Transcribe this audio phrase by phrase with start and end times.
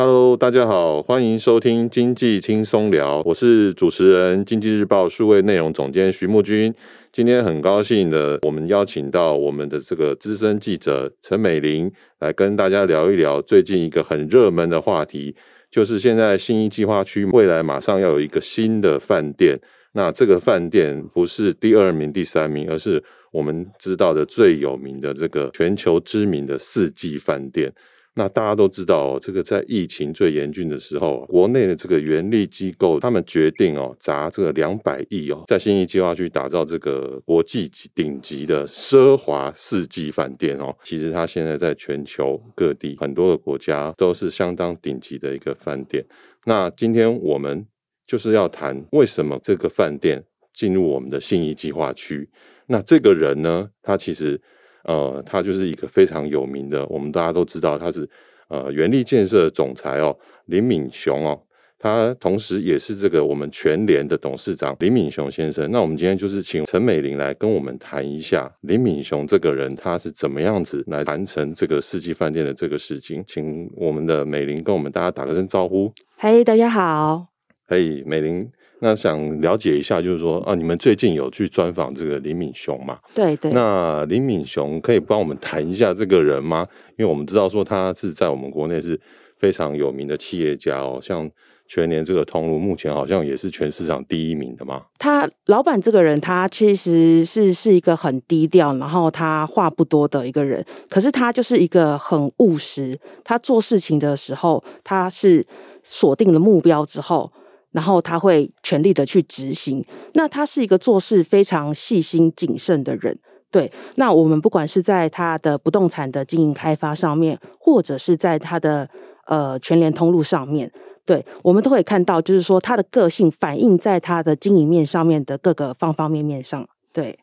[0.00, 6.72] Hello，大家好，欢迎收听经济轻松聊，我是主持人经济日报数位内容总监徐木君。
[7.10, 11.90] 今天很高兴的，我们邀请到我们的这个资深记者陈美玲
[12.20, 15.34] 来跟大家聊一聊最近一个很热门的话题，
[15.68, 19.58] 就是现在新一计划区未来马上要有一个新的饭店。
[19.94, 23.02] 那这个饭店不是第二名、第三名，而是
[23.32, 27.72] 我们知道的最有名的这个全球知名的四季饭店。
[28.18, 40.74] 那大家都知道哦，这个在疫情最严峻的时候，国内的这个原力机构他们决定哦，砸这个两百亿哦，在信义计划区打造这个国际级顶级的奢华四季饭店哦。
[40.82, 46.04] 其实它现在在全球各地很多个国家都是相当顶级的一个饭店。
[46.44, 47.64] 那今天我们
[48.04, 52.28] 就是要谈为什么这个饭店进入我们的信义计划区。
[52.66, 54.40] 那这个人呢，他其实。
[54.84, 58.08] 呃，他就是一个非常有名的，我们大家都知道他是
[58.48, 60.16] 呃原力建设总裁哦，
[60.46, 61.40] 林敏雄哦，
[61.78, 65.70] 他同时也是这个我们全联的董事长林敏雄先生。
[65.70, 75.92] 那我们今天就是请陈美玲来跟我们谈一下林敏雄这个人，他是怎么样子来完成这个世纪饭店的这个事情，请我们的美玲跟我们大家打个声招呼。
[76.16, 77.26] 嘿，大家好。
[77.66, 78.50] 嘿，美伶。
[78.80, 82.98] 那想了解一下，就是说啊，你们最近有去专访这个林敏雄吗？
[83.14, 83.50] 对对。
[83.50, 86.66] 那林敏雄可以帮我们谈一下这个人吗？
[86.96, 89.00] 因为我们知道说他是在我们国内是
[89.38, 91.28] 非常有名的企业家哦，像
[91.66, 94.82] 全年这个通路，目前好像也是全市场第一名的嘛。
[94.98, 100.64] 他老板这个人，他其实是是一个很低调，然后他话不多的一个人。
[100.88, 105.44] 可是他就是一个很务实，他做事情的时候，他是
[105.82, 107.32] 锁定了目标之后。
[107.72, 109.84] 然后他会全力的去执行。
[110.14, 113.18] 那他是一个做事非常细心谨慎的人。
[113.50, 118.86] 对，那我们不管是在他的不动产的经营开发上面，或者是在他的
[119.26, 120.70] 呃全联通路上面，
[121.06, 126.68] 对，我们都会看到，就是说他的个性反映在他的经营面上面的各个方方面面上。
[126.92, 127.18] 对，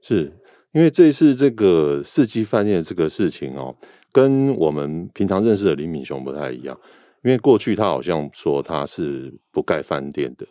[0.00, 0.32] 是
[0.72, 3.72] 因为这次这个四季饭店这个事情哦，
[4.10, 6.76] 跟我们平常认识的林敏雄不太一样。
[7.22, 10.46] 因为过去他好像说他是不盖饭店的，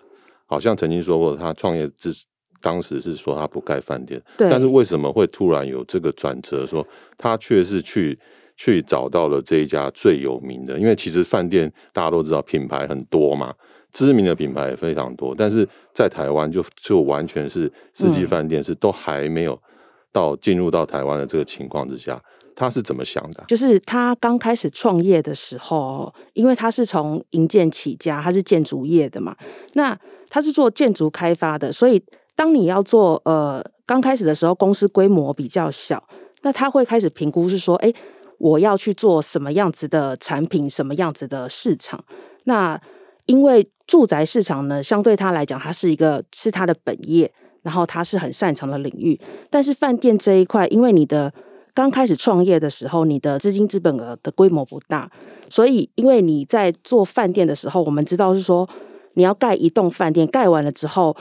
[0.46, 2.14] 好像曾经说过他创业之
[2.62, 4.50] 当时是说他不盖饭店，对。
[4.50, 6.86] 但是为什么会突然有这个转折，说
[7.18, 8.18] 他却是去
[8.56, 10.80] 去找到了这一家最有名的？
[10.80, 13.54] 因为其实饭店大家都知道品牌很多嘛，
[13.92, 19.60] 知名的品牌也非常多，但是在台湾就就完全是四季饭店是都还没有
[20.14, 22.22] 到进入到台湾的这个情况之下。
[22.62, 23.44] 他是怎么想的？
[23.48, 29.36] 就是他刚开始创业的时候，因为他是从营建起家，他是建筑业的嘛。
[29.74, 29.98] 那
[30.30, 32.02] 他是做建筑开发的，所以
[32.36, 36.02] 当你要做呃刚开始的时候，公司规模比较小，
[36.44, 37.92] 那他会开始评估是说，哎，
[38.38, 42.04] 我要去做什么样子的产品，什么样子的市场。
[42.46, 42.80] 那
[43.26, 49.20] 因为住宅市场呢，相对他来讲，它是一个是他的本业，然后他是很擅长的领域。
[49.50, 51.32] 但是饭店这一块，因为你的
[51.74, 55.10] 刚开始创业的时候，你的资金资本额的规模不大，
[55.50, 58.68] 所以因为你在做饭店的时候，我们知道是说
[59.14, 61.16] 你要盖一栋饭店，盖完了之后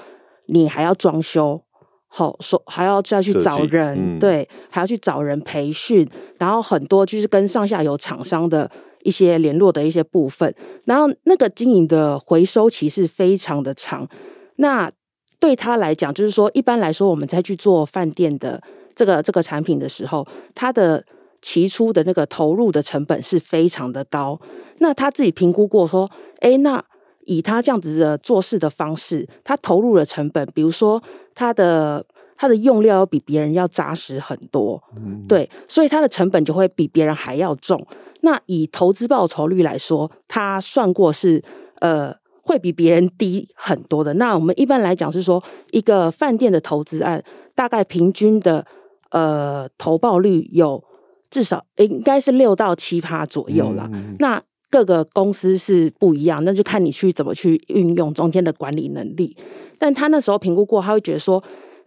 [0.47, 1.63] 你还要装修，
[2.09, 6.09] 好说还要再去找人，嗯，对，还要去找人培训，
[6.39, 8.71] 然后很多就是跟上下游厂商的
[9.03, 14.09] 一些联络的一些部分，然后那个经营的回收期是非常的长。
[14.57, 14.91] 那
[15.39, 18.61] 对他来讲，就是说一般来说，我们再去做饭店的。
[19.01, 21.03] 这个这个产品的时候，它的
[21.41, 24.39] 起初的那个投入的成本是非常的高。
[24.83, 26.85] 那他自己评估过说，哎，那
[27.25, 31.03] 以他这样子的做事的方式，他投入的成本，比如说
[31.35, 32.05] 他的
[32.37, 37.87] 他的用料要比别人要扎实很多，嗯，对，所以他的成本就会比别人还要重。
[38.21, 41.43] 那以投资报酬率来说，他算过是
[41.81, 44.13] 呃会比别人低很多的。
[44.15, 47.25] 那我们一般来讲是说，一个饭店的投资案
[47.55, 48.67] 大概平均的。
[49.11, 50.83] 呃，投报率有
[51.31, 53.89] 至少应该是六到七趴左右啦。
[53.93, 54.17] 嗯。
[54.19, 59.37] 那各个公司是不一样，那就看你去怎么去运用中间的管理能力。
[59.79, 61.43] 但他那时候评估过，他会觉得说：“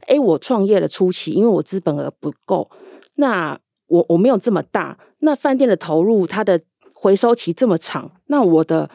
[0.08, 2.70] 哎，我创业的初期，因为我资本额不够，
[3.16, 6.60] 那我我没有这么大，那饭店的投入它的
[6.94, 8.90] 回收期这么长，那我的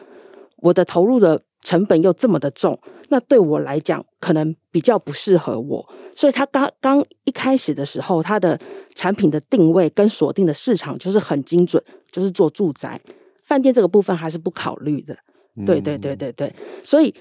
[0.57, 2.79] 我的投入的成本又这么的重。”
[3.11, 5.83] 那对我来讲，可能比较不适合我，
[6.15, 8.59] 所以他刚刚一开始的时候，他的
[8.93, 13.01] 产品的定位跟锁定的市场就是很精准，就是做住宅、
[13.43, 15.17] 饭店这个部分还是不考虑的。
[15.65, 17.13] 对对对对对，所以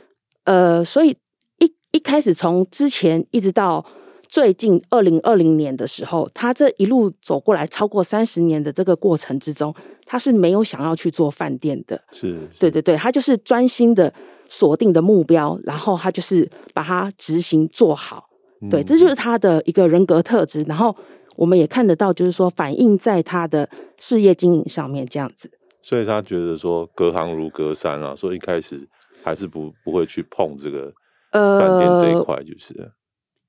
[0.45, 1.17] 呃，所以
[1.59, 3.85] 一一开始从之前一直到
[4.29, 9.75] 最近二零二零年的时候，他这一路走过来超过三十年的这个过程之中，
[10.11, 14.11] 他是没有想要去做饭店的，是，是对对对，他就是专心的
[14.49, 18.25] 锁定的目标，然后他就是把它执行做好，
[18.71, 20.63] 对，这就是他的一个人格特质。
[20.63, 20.97] 然后
[21.37, 23.69] 我们也看得到，就是说反映在他的
[24.01, 25.51] 事业经营上面这样子。
[25.83, 28.89] 所以他觉得说隔行如隔山啊，所以一开始
[29.23, 30.91] 还是不不会去碰这个
[31.33, 32.89] 饭店这一块，就是、呃、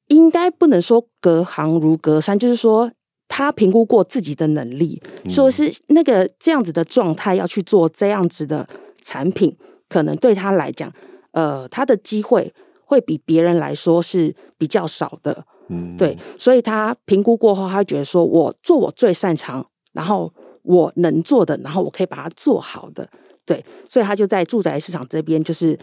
[0.07, 2.91] 应该不能说隔行如隔山，就是说。
[3.29, 8.67] 他评估过自己的能力，说是那个这样子的状态要去做这样子的
[9.03, 9.55] 产品，
[9.87, 10.91] 可能对他来讲，
[11.31, 12.51] 呃，他的机会
[12.83, 15.45] 会比别人来说是比较少的。
[15.69, 20.33] 嗯，对，所以他评估过后，他觉得说我做我最擅长，然后
[20.63, 23.07] 我能做的，然后我可以把它做好的。
[23.45, 25.77] 对，所以他就在住宅市场这边，就是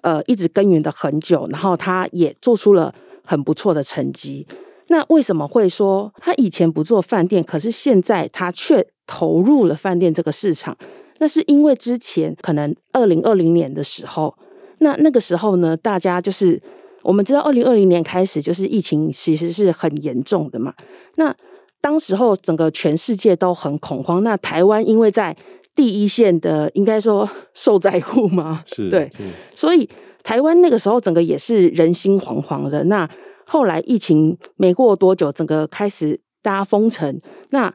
[0.00, 4.46] 呃一直耕耘的很久，然后他也做出了很不错的成绩。
[4.88, 10.76] 那为什么会说他以前不做饭店，可是现在他却投入了饭店这个市场？
[11.18, 14.34] 那是因为之前可能二零二零年的时候，
[14.78, 16.60] 那那个时候呢，大家就是
[17.02, 20.74] 我们知道二零二零年开始就是疫情其实是很严重的嘛。
[21.14, 21.34] 那
[21.80, 25.34] 当时候整个全世界都很恐慌，那台湾因为在
[25.74, 29.10] 第一线的，应该说 受灾户嘛，是对，
[29.54, 29.88] 所以
[30.22, 32.84] 台湾那个时候整个也是人心惶惶的。
[32.84, 33.08] 那
[33.48, 37.20] 后来疫情没过多久，整个开始大家封城，
[37.50, 37.72] 那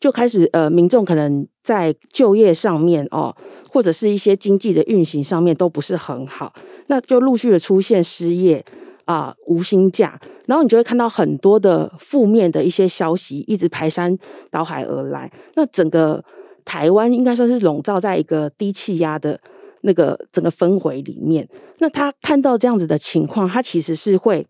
[0.00, 3.36] 就开始呃，民众可能在就业上面哦，
[3.70, 6.52] 或者是一些经济的运行上面都不是很好，
[6.86, 8.64] 那就陆续的出现失业
[9.04, 14.16] 啊、呃、无薪假，然后你就会看到很多的负面的一些消息一直排山
[14.50, 16.24] 倒海而来，那整个
[16.64, 19.38] 台湾应该说是笼罩在一个低气压的
[19.82, 21.46] 那个整个氛围里面，
[21.78, 24.46] 那他看到这样子的情况，他其实是会。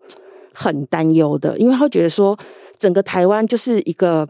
[0.53, 2.39] 很担忧的，因为他觉得说，
[2.79, 4.29] 整个台湾就是一个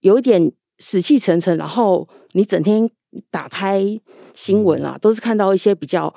[0.00, 2.88] 有一点死气沉沉，然后你整天
[3.30, 3.84] 打开
[4.34, 6.12] 新闻啊，都是看到一些比较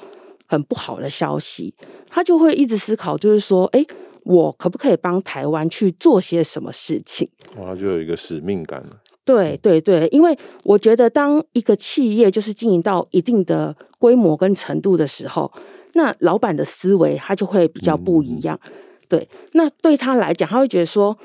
[0.48, 1.74] 很不好的消息，
[2.10, 3.86] 他就会一直思考，就是说，哎，
[4.24, 7.30] 我可不可以帮台湾去做些什么事情？
[7.58, 8.84] 哇，就有一个使命感。
[9.26, 15.52] 对对对，因为我觉得，当一个企业就是经营到一定的规模跟程度的时候，
[15.94, 18.60] 那老板的思维他就会比较不一样。
[18.64, 18.72] 嗯
[19.08, 21.18] 对，那对他来讲，他会觉得说，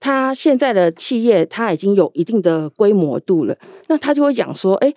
[0.00, 3.56] 他现在的企业他已经有一定的规模度了，
[3.88, 4.92] 那他就会讲说，哎，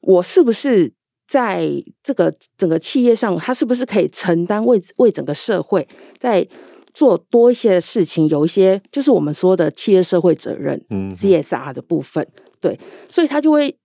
[0.00, 0.92] 我是不是
[1.26, 1.70] 在
[2.02, 5.86] 这个整个企业上，他是不是可以承担为为整个社会
[6.18, 6.46] 在
[6.92, 12.26] 做多一些事情，有一些就是我们说的企业社会责任，嗯，CSR 的部分，
[12.60, 13.76] 对，所以他就会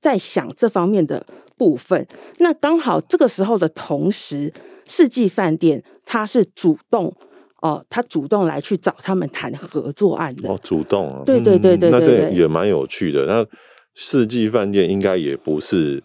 [0.00, 1.24] 在想这方面的
[1.56, 2.06] 部分。
[2.38, 4.52] 那刚好这个时候的同时，
[4.86, 7.14] 世纪饭店他是主动。
[7.62, 10.48] 哦，他主动来去找他们谈合作案的。
[10.48, 13.24] 哦，主动啊，对对对对，对，那这也蛮有趣的。
[13.24, 13.46] 那
[13.94, 16.02] 世纪饭店应该也不是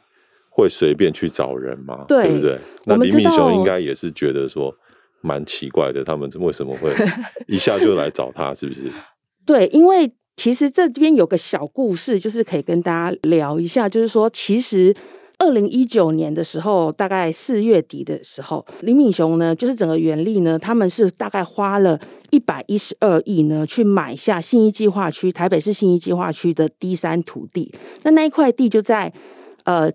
[0.50, 2.60] 会随便去找人嘛，对，对不对？
[2.86, 4.74] 那李敏雄应该也是觉得说
[5.22, 6.92] 蛮奇怪的，他们为什么会
[7.48, 8.54] 一下就来找他？
[8.54, 8.92] 是不是？
[9.46, 14.96] 对，因为其实这边有个小故事，就是可以跟大家聊一下，就是说其实。
[15.40, 22.00] 二零一九年的时候，大概四月底的时候，林敏雄呢，就是整个元力呢，他们是大概花了
[22.32, 27.72] 一百一十二亿呢，去买下信义计划区台北市信义计划区的 D 三土地。
[28.04, 29.14] 那那一块地就在
[29.64, 29.92] 呃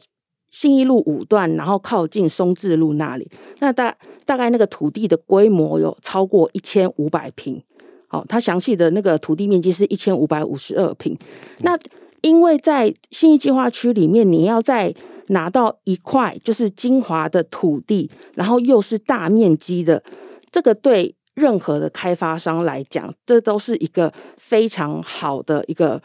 [0.50, 3.28] 信义路五段，然后靠近松智路那里。
[3.58, 7.60] 那大大概那个土地的规模有超过一千五百坪。
[8.06, 11.18] 好，它详细的那个土地面积是一千五百五十二坪。
[11.60, 11.76] 那
[12.20, 14.94] 因为在信义计划区里面，你要在
[15.32, 20.02] 拿到一块就是精华的土地，然后又是大面积的，
[20.50, 26.00] 这个对任何的开发商来讲，这都是一个非常好的一个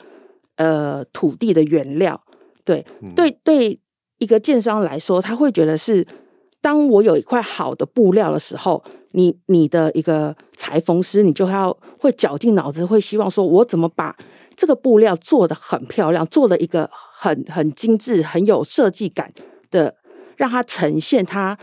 [0.56, 2.22] 呃土地的原料。
[2.64, 3.80] 对，嗯、对，对，
[4.18, 6.06] 一个建商来说，他会觉得是，
[6.62, 14.16] 当我有一块好的布料的时候，你你的一个裁缝师，你就要会绞尽脑汁，会希望说我怎么把
[14.58, 16.90] 这个布料做得很漂亮，做了一个。
[17.20, 19.34] 很很精致、很有设计感
[19.72, 19.96] 的，
[20.36, 21.58] 让它呈现它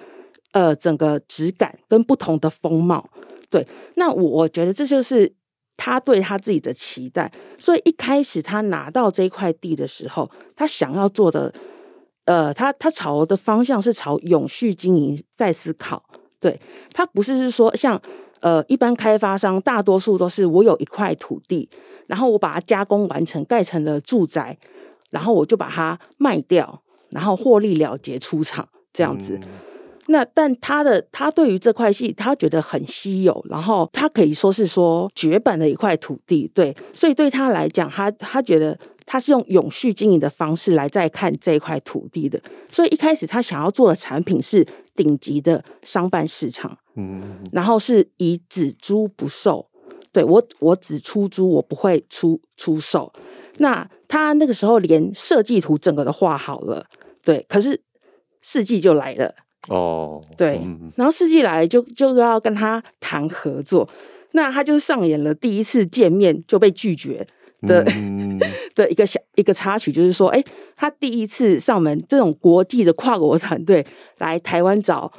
[0.50, 3.08] 呃整个质感跟不同的风貌。
[3.48, 5.32] 对，那我我觉得这就是
[5.76, 7.30] 他对他自己的期待。
[7.56, 11.54] 所以一开始他拿到这块地的时候，他想要做的，
[12.24, 16.02] 呃，他他朝的方向是朝永续经营在思考。
[16.40, 16.60] 对，
[16.92, 18.02] 他不是是说像
[18.44, 21.68] 呃一般开发商，大多数都是我有一块土地，
[22.06, 24.56] 然后我把它加工完成，盖成了住宅。
[25.10, 29.38] 然后我就把它卖掉，然后获利了结出场这样子。
[29.40, 29.48] 嗯、
[30.08, 49.68] 那但他的他对于这块地，他觉得很稀有，然后他可以说是说绝版的一块土地，对，所以对他来讲，他他觉得他是用永续经营的方式来再看这一块土地的，所以一开始他想要做的产品是顶级的商办市场，嗯，然后是以只租不售，
[50.12, 53.12] 对，我我只出租，我不会出出售。
[53.58, 56.86] 那他那个时候连设计图整个都画好了，
[57.22, 57.80] 对，可是
[58.42, 59.34] 世纪就来了
[59.68, 63.88] 哦，对，嗯、然后世纪来就就要跟他谈合作，
[64.32, 67.26] 那他就上演了第一次见面就被拒绝
[67.62, 68.38] 的、嗯、
[68.74, 70.46] 的一个小一个插曲，就是说，哎、欸，
[70.76, 73.86] 他第一次上门，这种国际的跨国团队
[74.18, 75.12] 来台湾找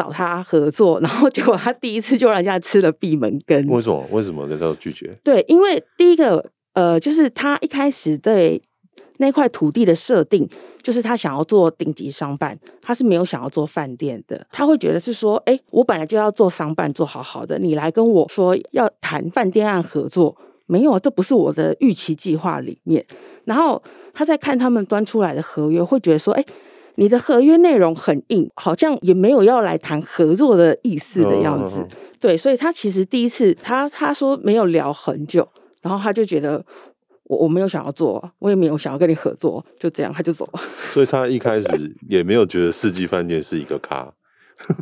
[0.00, 4.06] 找他合作，然后结果他第一次就让人家吃了闭门羹，为什么？
[4.10, 5.14] 为什么人家拒绝？
[5.22, 6.50] 对，因为第一个。
[6.72, 8.62] 呃，就是他一开始对
[9.16, 10.48] 那块土地的设定，
[10.80, 14.46] 就是他想要做顶级商办，他是没有想要做饭店的。
[14.52, 20.34] 他会觉得是说，哎，我本来就要做商办，做好好的，你来跟我说要谈饭店案合作，
[20.66, 23.04] 没有，这不是我的预期计划里面。
[23.44, 23.82] 然后
[24.14, 26.44] 他在看他们端出来的合约，会觉得说，哎，
[27.00, 31.82] 你的合约内容很硬，好像也没有要来谈合作的意思的样子。
[32.20, 35.48] 对，所以他其实第一次他他说没有聊很久。
[35.80, 36.62] 然后他就觉得
[37.24, 40.60] 我我没有想要做，我也没有想要跟你合作，就这样他就走了。
[40.92, 44.12] 所以他一开始也没有觉得四季饭店是一个咖。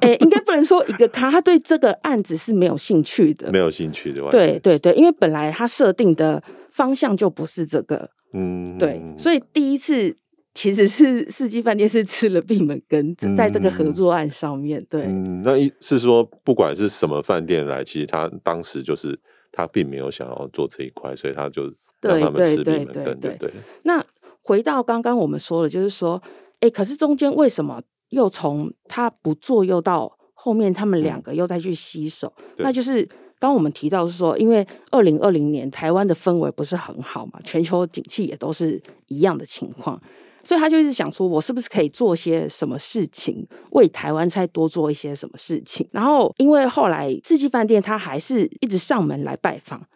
[0.01, 4.29] 哎、欸，应该不能说一个咖，他对这个案子是没有兴趣的，没有兴趣的。
[4.33, 8.11] 对对对，因为本来他设定的方向就不是这个。
[8.33, 10.17] 嗯，对，所以第一次
[10.55, 14.85] 其实是四季饭店是吃了闭门羹，在这个合作案上面。
[14.89, 19.19] 对，嗯，那一是说不管是什么饭店来，其实他当时就是。
[19.51, 21.65] 他并没有想要做这一块，所以他就
[22.01, 23.51] 让他们吃闭门羹，对对对。
[23.83, 24.05] 那
[24.43, 26.23] 回到刚刚我们说的，就是说，
[26.61, 32.33] 哎，可是中间为什么又从他不做，又到后面他们两个又再去洗手？
[32.37, 33.03] 嗯、那就是
[33.41, 40.01] 刚刚我们提到是说，因为二零二零年台湾的氛围不是很好嘛，全球景气也都是一样的情况。
[40.49, 45.87] 所以他就一直想说，我是不是可以做些什么事情，为台湾再多做一些什么事情？
[45.93, 49.87] 然后，因为后来四季饭店他还是一直上门来拜访，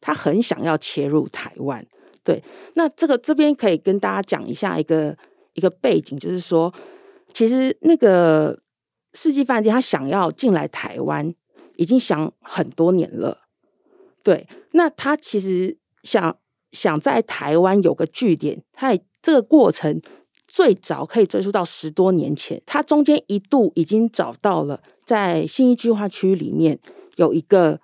[0.00, 1.86] 他很想要切入台湾。
[2.24, 2.42] 对，
[2.74, 5.16] 那这个这边可以跟大家讲一下一个
[5.52, 6.74] 一个背景，就是说，
[7.32, 8.60] 其实那个
[9.12, 11.32] 四季饭店他想要进来台湾，
[11.76, 13.42] 已经想很多年了。
[14.24, 16.36] 对，那他其实想
[16.72, 19.00] 想在台湾有个据点，他也。
[19.22, 20.00] 这个过程
[20.48, 26.78] 最早可以追溯到十多年前，他中间一度已经找到了在新一计划区里面
[27.16, 27.78] 有一个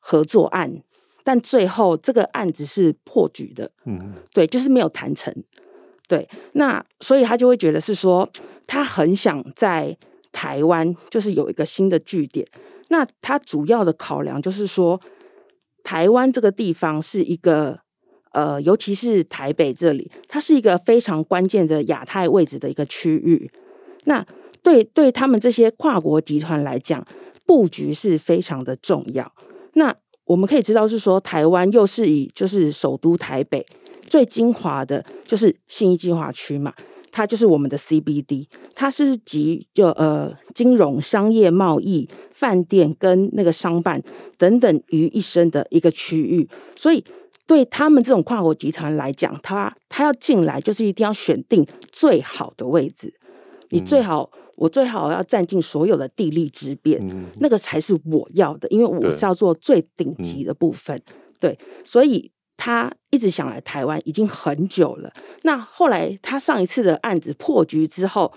[0.00, 0.82] 合作案，
[1.24, 5.34] 但最后这个案子是破局的，嗯，对，就是没有谈成，
[6.06, 8.28] 对，那所以他就会觉得是说，
[8.66, 9.96] 他很想在
[10.30, 12.46] 台湾就是有一个新的据点，
[12.88, 15.00] 那他主要的考量就是说，
[15.82, 17.80] 台湾这个地方是一个。
[18.32, 23.50] 呃，尤其是台北这里，它是一个非常关键的亚太位置的一个区域。
[24.04, 24.24] 那
[24.62, 27.06] 对对他们这些跨国集团来讲，
[27.44, 29.30] 布局是非常的重要。
[29.74, 33.66] 那我们可以知道是说，台湾又是以就是首都台北
[34.06, 36.72] 最精华的，就是信义计划区嘛，
[37.10, 44.02] 它就是我们的 CBD，它是集就呃金融、商业、贸易、饭店跟那个商办
[44.38, 47.04] 等等于一身的一个区域，所以。
[47.46, 53.12] 对他们这种跨国集团来讲，他他要进来就是一定要选定最好的位置。
[53.70, 61.00] 你最好，嗯、我最好要占尽所有的地利之便，嗯、那个才是我要的，因为我是要做最顶级的部分。
[61.40, 65.12] 对，嗯、对，所以他一直想来台湾已经很久了。
[65.42, 68.32] 那后来他上一次的案子破局之后。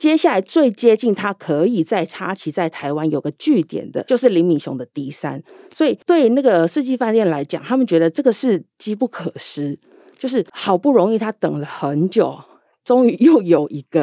[0.00, 5.42] 接下来最接近他可以在插旗在台湾有个据点的，就是林敏雄的 D 三。
[5.74, 9.78] 所以对那个四季饭店来讲，他们觉得这个是机不可失，
[10.18, 12.34] 就是好不容易他等了很久，
[12.82, 14.00] 终于又有一个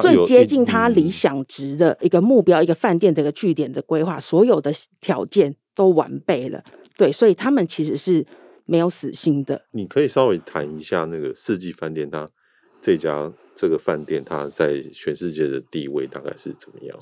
[0.00, 6.64] 最接近他理想值的一个目标，一个饭店的一个据点的规划，所有的条件都完备了。
[6.96, 8.26] 对，所以他们其实是
[8.64, 9.66] 没有死心的。
[9.72, 12.26] 你可以稍微谈一下那个四季饭店，它
[12.80, 13.30] 这家。
[13.56, 16.96] 这个饭店它在全世界的地位大概是怎么样？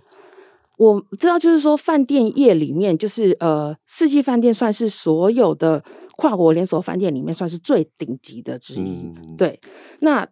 [0.76, 5.84] 我知道，就是说饭店业里面，就是呃，四季饭店算是所有的
[6.16, 8.80] 跨国连锁饭店里面算是最顶级的之一。
[8.80, 9.60] 嗯、对，
[10.00, 10.26] 那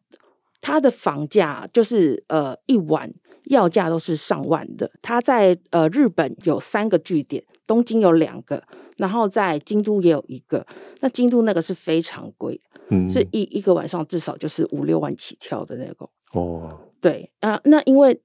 [0.61, 3.13] 它的房价就是呃一晚
[3.45, 4.91] 要价都是上万的。
[5.01, 8.63] 它在呃日本有三个据点，东京有两个，
[8.99, 10.67] 然后在京都也有一个。
[11.01, 12.61] 那京都那个是非常贵。
[12.91, 16.69] 嗯，是一一个晚上至少就是五六万起跳的那种哦。
[17.01, 18.21] 对啊，那因为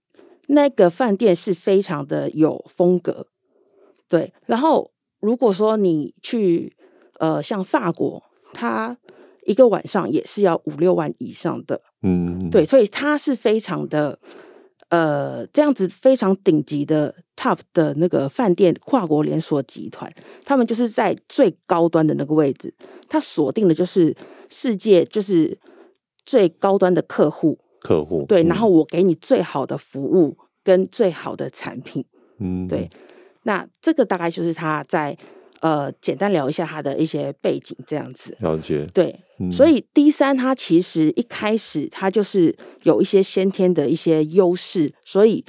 [0.47, 3.27] 那个饭店是非常的有风格，
[4.09, 4.33] 对。
[4.45, 6.75] 然后如果说你去
[7.19, 8.97] 呃像法国，它
[9.45, 11.79] 一个晚上也是要五六万以上的。
[12.01, 14.19] 嗯，对，所以它是非常的。
[14.89, 20.11] 呃，这样子非常顶级的 top 的那个饭店跨国连锁集团，
[20.43, 22.73] 他们就是在最高端的那个位置，
[23.07, 24.13] 他锁定的就是
[24.49, 25.57] 世界就是
[26.25, 32.03] 最高端的客户，客户对，然后我给你最好的服务跟最好的产品，
[32.39, 32.89] 嗯，对，
[33.43, 35.17] 那这个大概就是他在。
[35.59, 38.37] 呃，简单聊一下他的一些背景，这样子。
[38.41, 38.85] 了解。
[38.93, 45.43] 对，嗯、所以 D 三它其实一开始它就是有一些先天的一些优势，所以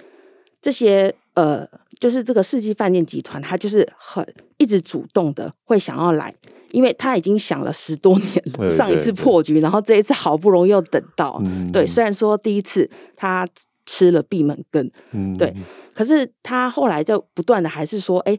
[0.62, 1.68] 这些呃，
[2.00, 4.26] 就是这个世纪饭店集团，他就是很
[4.56, 6.34] 一直主动的会想要来，
[6.72, 11.40] 因为他已经想了十多年了，对对对，上一次破局，然后这一次好不容易又等到。
[11.44, 13.46] 嗯、对，虽然说第一次他
[13.86, 15.54] 吃了闭门羹，嗯，对，
[15.94, 18.36] 可是他后来就不断的还是说，哎。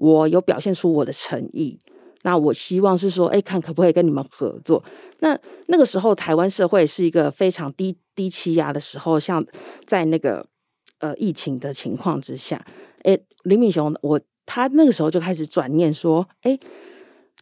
[0.00, 1.76] 我有表现出我的诚意，
[2.22, 4.80] 那我希望是说，哎，看可不可以跟你们合作。
[5.18, 9.44] 那那个时候，台湾社会是一个非常低低气压的时候，像
[9.86, 10.46] 在那个
[10.98, 12.64] 呃疫情的情况之下，
[13.02, 16.58] 哎，林敏雄，我他那个时候就开始转念说，哎，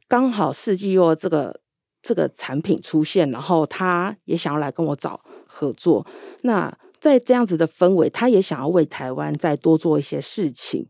[0.09, 1.61] 刚好四季若这个
[2.03, 6.07] 这个产品出现，然后他也想要来跟我找合作。
[6.43, 10.87] 那在这样子的氛围，他也想要为台湾再多做一些事情。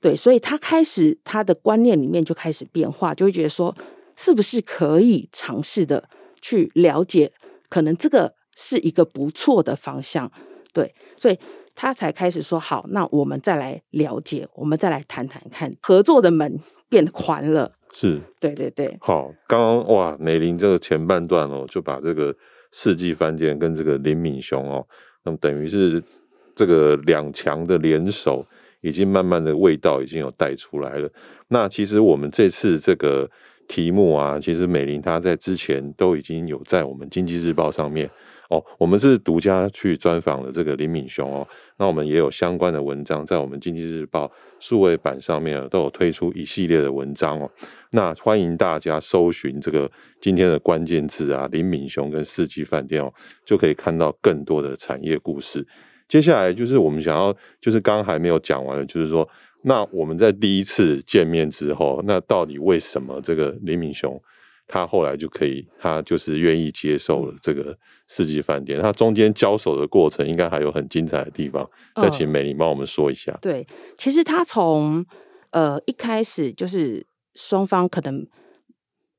[0.00, 3.74] 对，所以他开始他的观念里面就开始变化，就会觉得说，
[4.16, 6.08] 是不是可以尝试的
[6.40, 7.32] 去了解，
[7.68, 10.32] 可能这个是一个不错的方向。
[10.72, 11.38] 对，所以
[11.74, 16.58] 他才开始说，好，那我们再来了解，我们再来谈谈看，合作的门
[16.88, 17.72] 变宽了。
[17.92, 18.96] 是，对对对。
[19.00, 22.34] 好，刚刚哇，美玲这个前半段哦，就把这个
[22.72, 24.86] 世纪饭店跟这个林敏雄哦，
[25.24, 26.02] 那么等于是
[26.54, 28.46] 这个两强的联手。
[28.82, 31.10] 已经慢慢的味道已经有带出来了。
[31.48, 33.30] 那其实我们这次这个
[33.68, 38.10] 题目啊，其实美玲她在之前都已经有在我们经济日报上面
[38.50, 41.46] 哦，我们是独家去专访了这个林敏雄哦。
[41.78, 47.48] 那我们也有相关的文章在我们经济日报数位版上面都有推出一系列的文章哦。
[47.92, 53.12] 那欢迎大家搜寻这个今天的关键字啊，林敏雄跟四季饭店哦，
[53.44, 55.66] 就可以看到更多的产业故事。
[56.08, 59.28] 接下来就是我们想要，就是刚刚还没有讲完的，就是说，
[59.62, 64.20] 那我们在第一次见面之后，那到底为什么这个林敏雄
[64.70, 68.80] 他后来就可以，他就是愿意接受了这个四季饭店？
[68.80, 73.32] 他中间交手的过程应该还有很精彩的地方，再请美玲帮我们说一下。
[73.32, 73.66] 嗯、对，
[73.98, 75.04] 其实他从
[75.50, 77.04] 呃一开始就是
[77.34, 78.24] 双方可能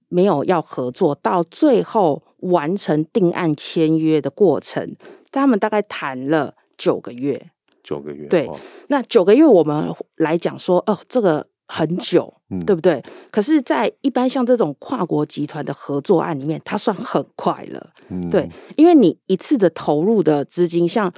[0.08, 4.96] 没有要合作，到最后完成定案签约的过程，
[5.32, 6.56] 他们大概谈了。
[6.78, 7.52] 九个月，
[7.84, 13.02] 九个月，对，哦、那九个月我们来讲说，哦，这个很久，嗯、对不对？
[13.32, 21.12] 可是，在一般像这种跨国集团的合作案里面，它算很快了，嗯、对，因为你一次的投入的资金，像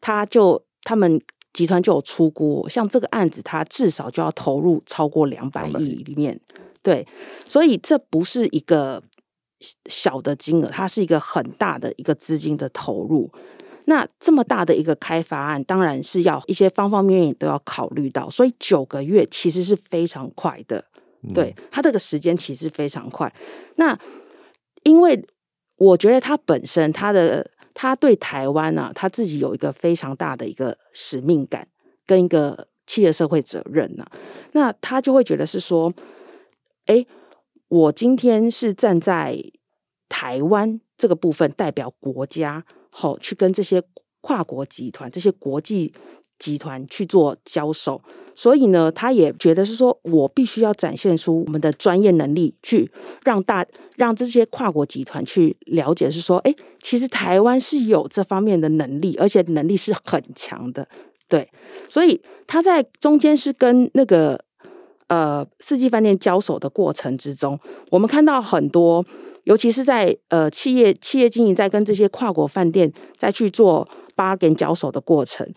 [0.00, 1.20] 他就他们
[1.52, 6.40] 集团就有出估，像这个案子，它至少就要投入超过两百亿里面，
[6.82, 7.06] 对，
[7.46, 9.02] 所以这不是一个
[9.86, 13.30] 小的金额，它是一个很大的一个资金的投入。
[13.90, 20.84] 那这么大的一个开发案，当然是要一些方方面面都要考虑到，所以九个月其实是非常快的，
[21.34, 23.34] 对，他这个时间其实非常快。
[23.74, 23.98] 那
[24.84, 25.20] 因为
[25.76, 31.66] 我觉得他本身他的他对台湾啊，他自己有一个非常大的一个使命感
[32.06, 34.12] 跟一个企业社会责任呢、啊，
[34.52, 35.92] 那他就会觉得是说，
[36.86, 37.04] 哎，
[37.66, 39.42] 我今天是站在
[40.08, 42.64] 台湾这个部分代表国家。
[42.90, 43.82] 好，去跟这些
[44.20, 45.92] 跨国集团、这些国际
[46.38, 48.02] 集团去做交手，
[48.34, 52.90] 所以呢，他也觉得是说，我必须要展现出我们的专业能力，去
[53.24, 53.64] 让大
[53.96, 60.88] 让这些跨国集团去了解，是说，哎，其实台湾是有这方面的能力，而且能力是很强的，
[61.28, 61.48] 对。
[61.88, 64.42] 所以他在中间是跟那个
[65.08, 67.58] 呃四季饭店交手的过程之中，
[67.90, 69.04] 我们看到很多。
[69.44, 75.50] 尤其是在呃企业企业经营在跟这些跨国饭店再去做 bargain 交手的过程，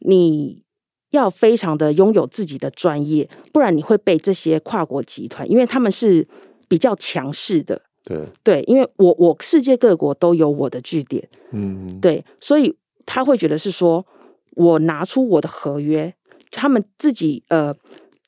[0.00, 0.62] 你
[1.10, 6.26] 要非常的拥有自己的专业，不然你会被这些跨国集团，因为他们是
[6.68, 7.82] 比较强势的。
[8.04, 14.06] 对对，因为我我世界各国都有我的据点，嗯，对，所以他会觉得是说
[14.52, 16.14] 我拿出我的合约，
[16.50, 17.74] 他们自己呃。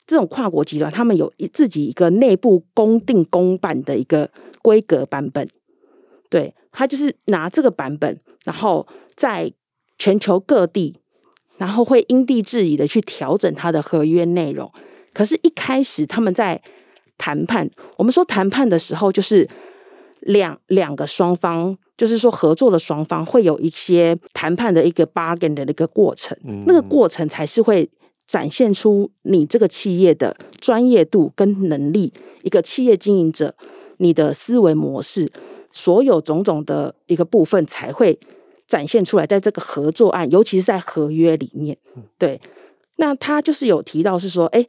[0.09, 4.31] 这种跨国集团，他们有一自己一个内部公定公办的一个
[4.63, 5.47] 规格版本，
[6.31, 9.53] 对，他就是拿这个版本，然后在
[9.99, 10.97] 全球各地，
[11.59, 14.73] 然后会因地制宜的去调整它的合约内容。
[15.13, 16.63] 可是，一开始他们在
[17.19, 17.69] 谈判，
[17.99, 19.47] 我们说谈判的时候，就是
[20.21, 27.91] 两两个双方，就是说合作的双方会有一些谈判的一个 bargain 的一个过程，嗯、那个过程才是会
[28.29, 32.13] 展现出你这个企业的专业度跟能力，
[32.43, 33.57] 一个企业经营者
[33.97, 35.33] 你的思维模式，
[35.73, 38.17] 所有种种的一个部分才会
[38.69, 41.77] 展现出来，在这个合作案，尤其是在合约里面，
[42.19, 42.41] 对，
[42.99, 44.65] 那他就是有提到是说，哎，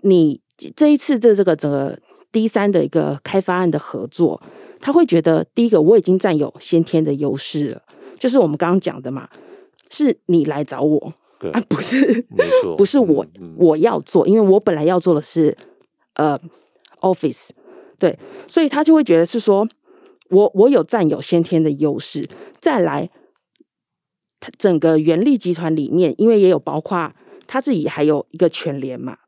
[0.00, 0.40] 你
[0.74, 1.98] 这一次的这个整个。
[2.32, 4.42] D 三的一个开发案的合作，
[4.80, 7.82] 他会觉得第一个我已经占有先天的优势了，
[8.18, 9.28] 就是我们刚刚讲的嘛，
[9.90, 15.56] 是你来找我，对啊，不是，没错， 不是我、嗯、我要做，因为我本来要做的是
[16.14, 16.40] 呃
[17.00, 17.48] Office，
[17.98, 19.68] 对，所以他就会觉得是说
[20.30, 22.28] 我我有占有先天的优势，
[22.60, 23.10] 再来，
[24.38, 27.12] 他整个元力集团里面，因为也有包括
[27.48, 29.18] 他自己还有一个全联嘛。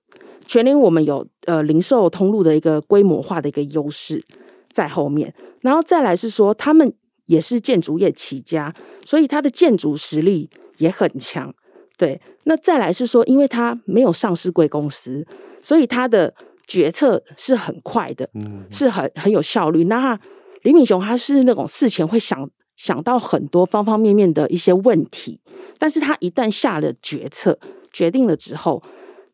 [0.47, 4.23] 全联我们有呃零售通路的一个规模化的一个优势
[4.71, 6.95] 在后面，然后再来是说他们
[7.27, 8.73] 也是建筑业起家，
[9.05, 11.53] 所以他的建筑实力也很强。
[11.97, 15.27] 对，那再来是说，因为他没有上市贵公司，
[15.63, 16.35] 所以他的
[16.67, 19.85] 决策是很快的，嗯，是很很有效率。
[19.85, 20.19] 那
[20.63, 25.41] 李敏雄他是那种事前会想想到很多方方面面的一些问题，
[25.79, 27.59] 但是他一旦下了决策
[27.93, 28.83] 决定了之后。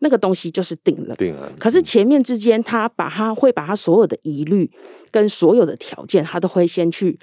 [0.02, 1.52] 那个东西就是定了，定了。
[1.58, 4.70] 可是前面之间，他把他会把他所有的疑虑
[5.10, 7.18] 跟所有的条件，他都会先去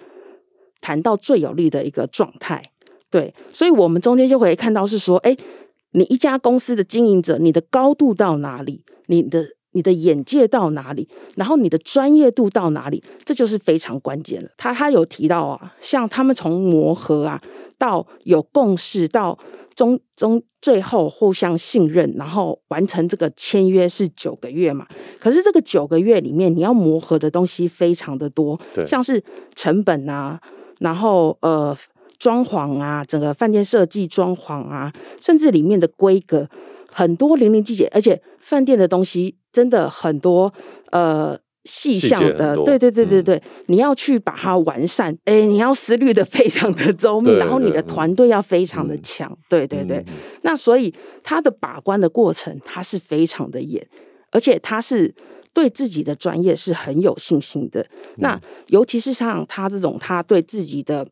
[0.80, 2.62] 谈到最有利的一个状态。
[3.10, 5.36] 对，所以我们中间就可以看到是说，哎，
[5.92, 8.84] 你一家公司的经营者，你的高度到哪里？
[9.08, 11.08] 你的你的眼界到哪里？
[11.36, 13.04] 然后你的专业度到哪里？
[13.24, 14.50] 这就是非常关键了。
[14.58, 17.42] 他他有提到啊，像他们从磨合啊，
[17.78, 19.38] 到有共识，到
[19.74, 24.86] 中中最后互相信任，然后完成这个签约是九个月嘛？
[25.20, 29.24] 可是这个九个月里面，你要磨合的东西非常的多，对，像是
[29.56, 30.42] 成本啊，
[30.80, 31.78] 然后呃
[32.18, 36.50] 装潢啊，整个饭店设计装潢啊，甚至里面的规格
[36.92, 40.54] 很多零零细节，而且饭店的东西真的很多
[40.92, 41.40] 呃。
[41.70, 49.98] 细项的，对对对对对，嗯、你要去把它完善，哎，你要思虑的非常的周密， 然后你的团队要非常的强，嗯、对对对。
[49.98, 50.94] 嗯、那所以
[51.26, 53.86] 他的把关的过程，他是非常的严，
[54.32, 55.14] 而且他是
[55.54, 57.82] 对自己的专业是很有信心的。
[57.82, 61.06] 嗯、那尤其是像他这种，他对自己的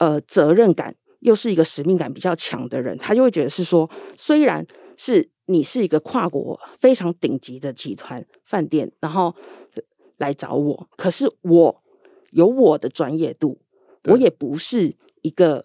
[0.00, 9.32] 呃责任感又是一个使命感比较强的人，他就会觉得是说，虽然是你是一个跨国非常顶级的集团饭店，然后。
[10.20, 11.82] 来找我，可是我
[12.32, 13.58] 有我的专业度，
[14.04, 15.64] 我也不是一个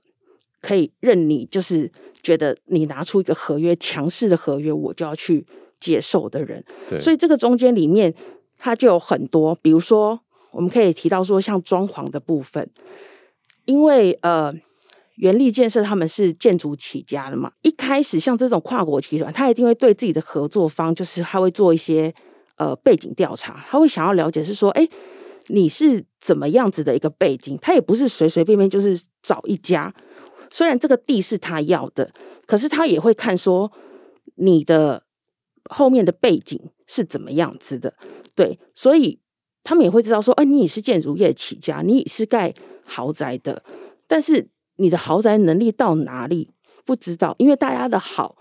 [0.61, 1.91] 可以任你就是
[2.23, 5.45] 觉得你拿出一个合约强势的合约，我就要去
[5.77, 6.63] 接受的人。
[6.89, 8.15] 对所以这个中间里面，
[8.57, 10.17] 它就有很多，比如说
[10.51, 12.69] 我们可以提到说，像装潢的部分，
[13.65, 14.54] 因为呃，
[15.17, 22.13] 原力建设他们是建筑起家的嘛，一开始像这种跨国集团，他一定会对自己的合作方，就是他会做一些。
[22.58, 24.88] 呃，背景调查，他会想要了解是说，哎，
[25.47, 27.60] 你是怎么样子的一个背景？
[27.62, 29.93] 他也不是随随便便就是找一家，
[30.49, 32.13] 虽然这个地是他要的，
[32.47, 33.69] 可是他也会看说
[34.36, 35.04] 你的
[35.65, 37.93] 后面的背景是怎么样子的。
[38.34, 39.19] 对，所以
[39.65, 42.54] 他们也会知道说，哎，你也是建筑业起家，你也是盖
[42.85, 43.61] 豪宅的，
[44.07, 46.51] 但是你的豪宅能力到哪里
[46.85, 48.37] 不知道，因为大家的好。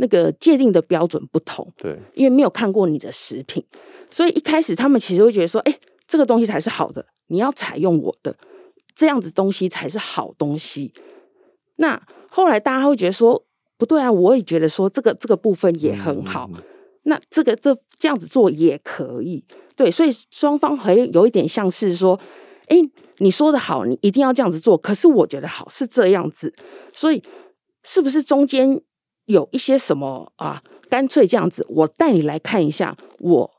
[0.00, 3.64] 那个界定的标准不同，对，因为没有看过你的食品，
[4.08, 8.36] 所以一开始他们其实会觉得说，哎，这个东西才是好的，你要采用我的
[8.94, 10.92] 这样子东西才是好东西。
[11.78, 13.44] 那后来大家会觉得说，
[13.76, 16.62] 不对啊，我也觉得说这个这个部分也很好，嗯、
[17.02, 22.16] 那这个这这样子做也可以，对，所以双方还有一点像是说，
[22.68, 22.76] 哎，
[23.18, 26.54] 你说的好，你一定要这样子做，可是我觉得好是这样子，
[26.94, 27.22] 所以
[27.82, 28.80] 是不是中间？
[29.26, 30.62] 有一些什么啊？
[30.88, 33.50] 干脆这样子，我带你来看一下，我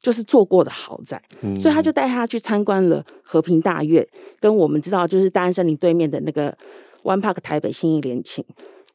[0.00, 1.22] 就是做过的豪宅。
[1.42, 4.08] 嗯、所以他就带他去参观了和平大院，
[4.40, 6.56] 跟我们知道就是大安森林对面的那个
[7.02, 8.42] One Park 台北新义联勤。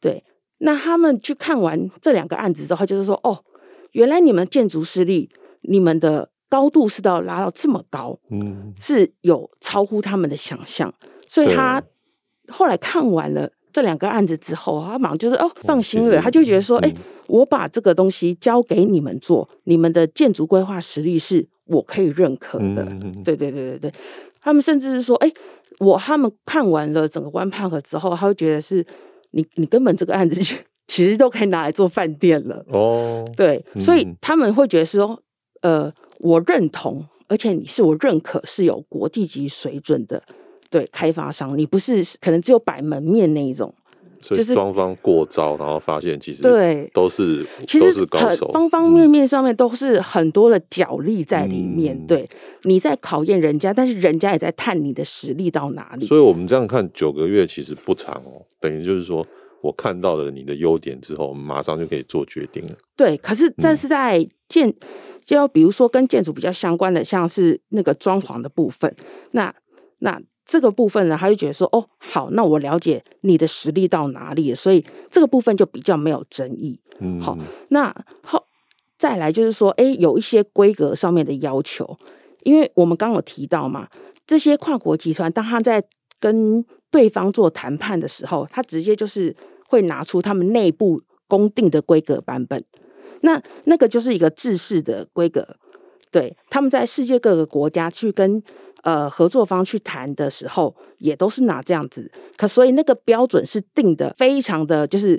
[0.02, 0.24] 对，
[0.58, 3.46] 那他们去看完这两个案子之后，就是说，哦，
[3.92, 5.30] 原来你们建筑师力，
[5.62, 10.94] 你们的高度是到拉到这么高，嗯，是有超乎他们的想象。
[11.28, 11.82] 所以他
[12.48, 13.50] 后来看完了。
[13.76, 22.84] 这两个案子之后，他马上就是哦，放心了，他就觉得说，哎、嗯，我把这个东西交给你们做，你们的建筑规划实力是我可以认可的。
[22.84, 23.94] 嗯、对对对对对，
[24.40, 25.34] 他们甚至是说，哎，
[25.80, 28.86] 我他们看完了整个 One Park 之后，他会觉得是
[29.32, 30.40] 你你根本这个案子
[30.86, 32.64] 其实都可以拿来做饭店了。
[32.68, 35.20] 哦，对，所以他们会觉得说，
[35.64, 35.92] 呃，
[36.24, 37.06] 我认同。
[37.30, 40.22] 而且你是我认可是有国际级水准的，
[40.70, 43.74] 对开发商，你不是可能只有摆门面那一种。
[44.22, 51.94] 所以双方过招，然后发现其实对都是其实都是高手，方方面面上面都是很多的角力在里面。
[51.96, 52.26] 嗯、对，
[52.64, 56.06] 你在考验人家，但是人家也在探你的实力到哪里。
[56.06, 59.26] 所以我们这样看九个月其实不长哦，等于就是说
[59.62, 62.76] 我看到了你的优点之后，我们马上就可以做决定了。
[62.96, 64.76] 对，可是这是在建，嗯、
[65.26, 68.96] 就比如说跟建筑比较相关的，像是那个装潢的部分，
[69.32, 69.54] 那
[70.00, 70.22] 那。
[70.46, 76.78] 这个部分呢，他就觉得说，哦，好，那我了解你的实力到哪里了，所以这个部分就比较没有争议。
[77.00, 77.38] 嗯，好，
[77.70, 78.46] 那好，
[79.00, 81.98] 再来就是说，哎，有一些规格上面的要求，
[82.44, 83.88] 因为我们刚刚有提到嘛，
[84.28, 85.82] 这些跨国集团当他在
[86.20, 89.34] 跟对方做谈判的时候，他直接就是
[89.70, 92.62] 会拿出他们内部公定的规格版本，
[93.22, 95.56] 那那个就是一个制式的规格，
[96.12, 98.42] 对，他们在世界各个国家去跟。
[98.84, 105.18] 呃，合作方去谈的时候，也都是拿这样子，可所以那个标准是定的非常的就是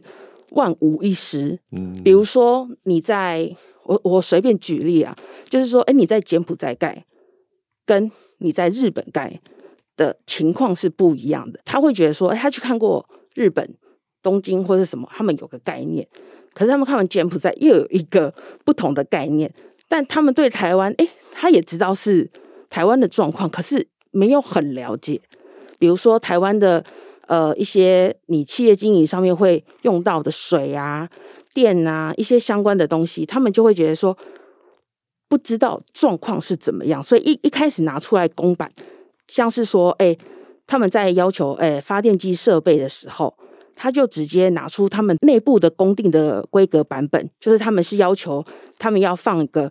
[0.50, 1.58] 万无一失。
[1.72, 3.50] 嗯，比如说你在
[3.84, 5.16] 我我随便举例啊，
[5.48, 7.06] 就是说，哎，你在柬埔寨盖，
[7.86, 9.40] 跟你在日本盖
[9.96, 11.58] 的情况是不一样的。
[11.64, 13.74] 他会觉得说，哎，他去看过日本
[14.22, 16.06] 东京或者什么，他们有个概念，
[16.54, 18.32] 可是他们看完柬埔寨又有一个
[18.64, 19.52] 不同的概念，
[19.88, 22.30] 但他们对台湾，哎，他也知道是。
[22.70, 25.20] 台湾的状况，可是没有很了解。
[25.78, 26.84] 比如说，台湾的
[27.28, 31.08] 呃一些你企业经营上面会用到的水啊、
[31.52, 34.18] 电啊一些相关的东西，他们就会觉得说
[35.28, 38.68] 不知道状况是怎么样，所以一一开始拿出来公版，
[39.28, 40.16] 像是说，哎，
[40.66, 43.32] 他们在要求哎发电机设备的时候，
[43.74, 48.44] 他就直接拿出他们内部的公定的规格版本，就是他们是要求
[48.78, 49.70] 他们要放一个。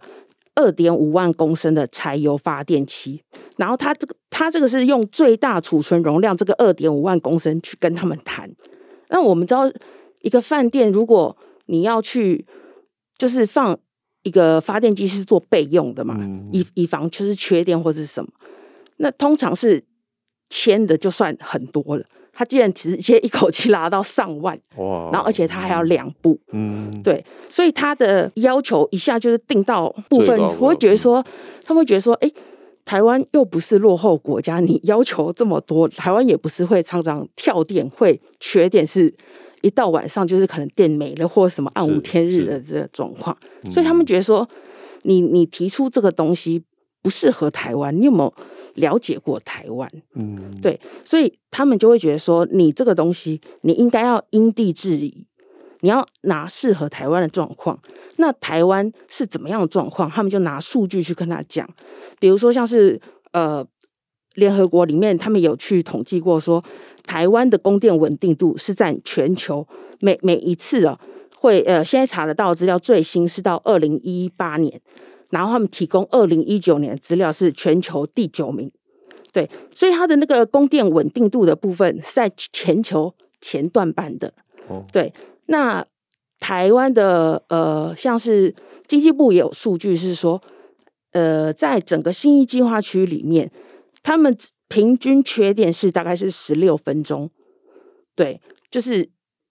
[0.55, 3.23] 二点五万公升的柴油发电机，
[3.57, 8.47] 然后他这个他这个是用最大储存容量这个二点五万公升去跟他们谈。
[9.09, 9.63] 那我们知道，
[10.21, 11.35] 一个饭店如果
[11.65, 12.45] 你要去，
[13.17, 13.75] 就是放
[14.21, 18.29] 一个发电机是做备用的嘛，嗯、以以防就是缺电或者是什么，
[18.97, 19.83] 那通常是
[20.51, 22.05] 签的就算很多了。
[22.35, 25.11] 他竟然直接一口气拉到上万，哇！
[25.13, 31.25] 然后而且他还要两部，嗯，对，所以他的要求一下就是定到部分，我会觉得说，嗯、
[31.63, 32.31] 他们会觉得说，哎，
[32.83, 39.13] 台湾又不是落后国家，你要求这么多，台湾也不是会常常跳电会缺电，是
[39.61, 43.37] 一到晚上就是可能电没了或什么暗无天日的这个状况，
[43.69, 44.49] 所以他们觉得说，
[45.03, 46.63] 你你提出这个东西
[47.03, 48.33] 不适合台湾，你有没有？
[48.75, 55.27] 了解过台湾，嗯，对，所以他们就会觉得说，你这个东西，你应该要因地制宜，
[55.81, 57.79] 你要拿适合台湾的状况。
[58.17, 60.09] 那台湾是怎么样的状况？
[60.09, 61.67] 他们就拿数据去跟他讲，
[62.19, 62.99] 比如说像是
[63.31, 63.65] 呃，
[64.35, 66.63] 联合国里面他们有去统计过说，
[67.03, 69.67] 台湾的供电稳定度是占全球
[69.99, 70.99] 每每一次啊，
[71.37, 74.81] 会呃，现在查得到资料最新是到二零一八年。
[75.33, 78.71] 然后他们提供二零一九年的资料是全球第九名，
[79.31, 84.31] 对，所以它的那个供电稳定度的部分是在全球前段班的。
[84.67, 85.11] 哦，对，
[85.47, 85.83] 那
[86.39, 88.53] 台湾的呃，像是
[88.85, 90.39] 经济部也有数据是说，
[91.13, 93.51] 呃，在整个新义计划区里面，
[94.03, 97.31] 他们平均缺电是大概是十六分钟，
[98.15, 99.09] 对，就是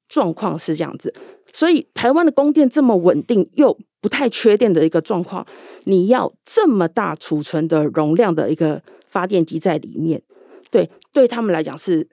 [0.08, 1.12] 状况是这样子。
[1.52, 5.46] 所以台湾的供电这么稳定又不太缺电的一个状况，
[5.84, 10.22] 你要这么大储存的容量的一个发电机在里面，
[10.70, 12.08] 对，对他们来讲是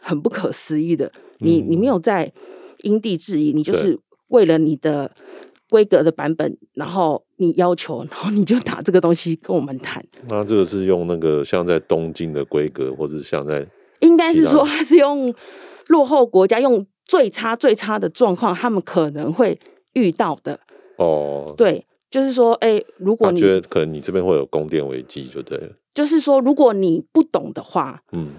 [0.00, 1.12] 很不可思议的。
[1.38, 2.32] 你你没有在
[2.82, 3.98] 因地制宜，你就是
[4.28, 5.12] 为了你的
[5.70, 10.04] 规格的版本，然后你要求，然后你就拿这个东西跟我们谈。
[10.26, 13.64] 那这个是用那个像在东京的规格，或者像在
[14.00, 15.32] 应该是说它是用
[15.88, 19.58] 落后国家用最差最差的状况，他们可能会
[19.94, 20.60] 遇到的。
[20.98, 25.70] 哦，对，就是说，哎、欸，如果你觉得可能你这边会有供电危机，就对了。
[25.94, 28.34] 就是说，如果你不懂的话，嗯，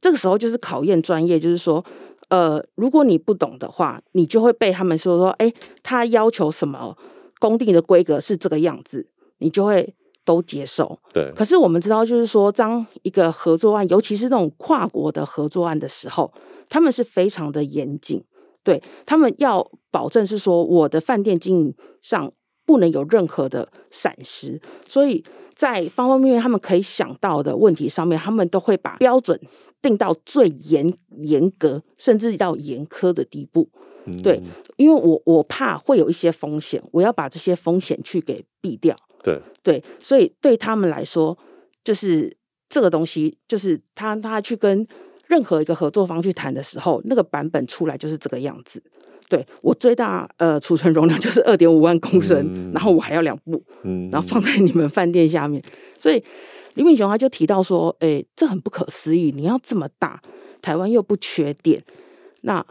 [0.00, 1.38] 这个时候就是考验专业。
[1.38, 1.84] 就是说，
[2.30, 6.96] 呃，如果你不懂的话，你就会被他们说说，哎、欸，他要求什么
[7.38, 9.06] 供电的规格是这个样子，
[9.38, 10.98] 你就会都接受。
[11.12, 11.30] 对。
[11.36, 16.32] 可是我们知道，就是说，当一个合作案，尤其是那种跨国的合作案的时候，
[16.70, 18.24] 他们是非常的严谨。
[18.64, 22.32] 对，他们要保证是说，我的饭店经营上
[22.64, 29.40] 不能有任何的闪失，所以在方方面面他们可以想到的问题上面，他们都会把标准
[29.82, 33.68] 定到最严严格，甚至到严苛的地步。
[34.04, 34.40] 嗯、对，
[34.76, 38.94] 因为我我怕会有一些风险，我要把这些风险去给避掉。
[39.22, 41.36] 对对，所以对他们来说，
[41.82, 42.36] 就是
[42.68, 44.86] 这个东西，就是他他去跟
[45.30, 48.82] 任何一个合作方去谈的时候，那个版本出来就是这个样子。
[49.28, 55.62] 对，我最大呃储存容量就是二点五万公升，嗯、然后我还要两部，嗯，然后放在你们饭店下面。
[56.00, 56.20] 所以
[56.74, 60.20] 李敏雄他就提到说，哎，这很不可思议，你要这么大，
[60.60, 61.80] 台湾又不缺电，
[62.40, 62.66] 那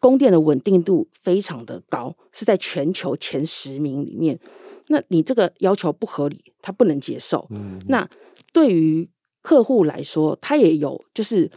[0.00, 4.40] 供电的稳定度非常的高，是在全球前十名里面。
[4.88, 7.46] 那你这个要求不合理，他不能接受。
[7.50, 8.08] 嗯，那
[8.52, 9.08] 对于
[9.42, 11.50] 客户来说，他也有就是。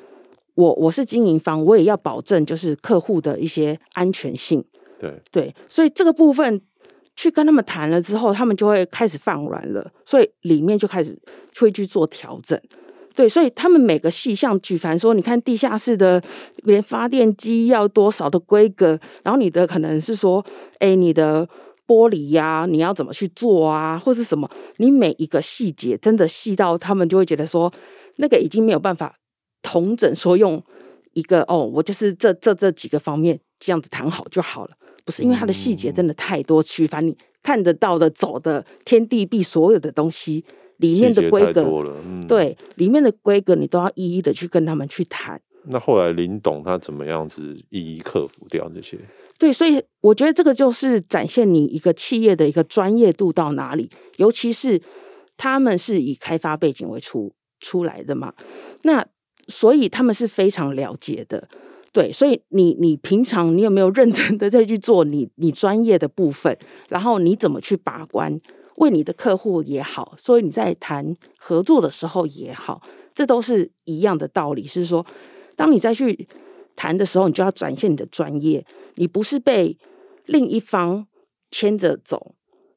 [0.55, 4.63] 我我是经营方，我也要保证就是客户的一些安全性。
[4.99, 6.61] 对对，所以这个部分
[7.15, 11.17] 去跟他们谈了之后，他们就会开始放软了，所以里面就开始
[11.57, 12.61] 会去做调整。
[13.15, 16.21] 对，所以他们每个细项，举凡说，你看地下室的
[16.57, 18.89] 连发电机要多少的规格，
[19.23, 20.45] 然后你的可能是说，
[20.77, 21.49] 哎，你的
[21.87, 27.71] 玻璃呀、啊，你要怎么去做啊，或是什么，你每一个细节真的细到他们就会觉得说，
[28.17, 29.15] 那个已经没有办法。
[29.65, 30.61] 同整说用
[31.13, 34.71] 一个哦，我就是这这这几个方面这样子谈好就好了，
[35.05, 40.43] 不是因为它的细节真的太多，区分你看得到的、走的天地壁所有的东西
[40.77, 41.63] 里面的规格，
[42.05, 45.41] 嗯、对里面的规格你都要一一的去跟他们去谈。
[45.65, 48.97] 那后来林董他怎么样子一一克服掉这些？
[49.37, 54.81] 对，所以我觉得这个就是展现你一个企业的一个专业度到哪里，尤其是
[55.37, 58.33] 他们是以开发背景为出出来的嘛，
[58.83, 59.05] 那。
[59.49, 61.49] 所以他们是非常了解的，
[61.91, 68.39] 对，所以你你平常你有没有认真的在去做你你专业的部分，然后你怎么去把关，
[68.77, 72.81] 为你的客户也好，所以你在谈合作的时候也好，
[73.13, 75.05] 这都是一样的道理，是说，
[75.55, 76.27] 当你再去
[76.75, 79.77] 谈的时候，你就要展现你的专业，你不是被
[80.25, 81.05] 另一方
[81.51, 82.33] 牵着走，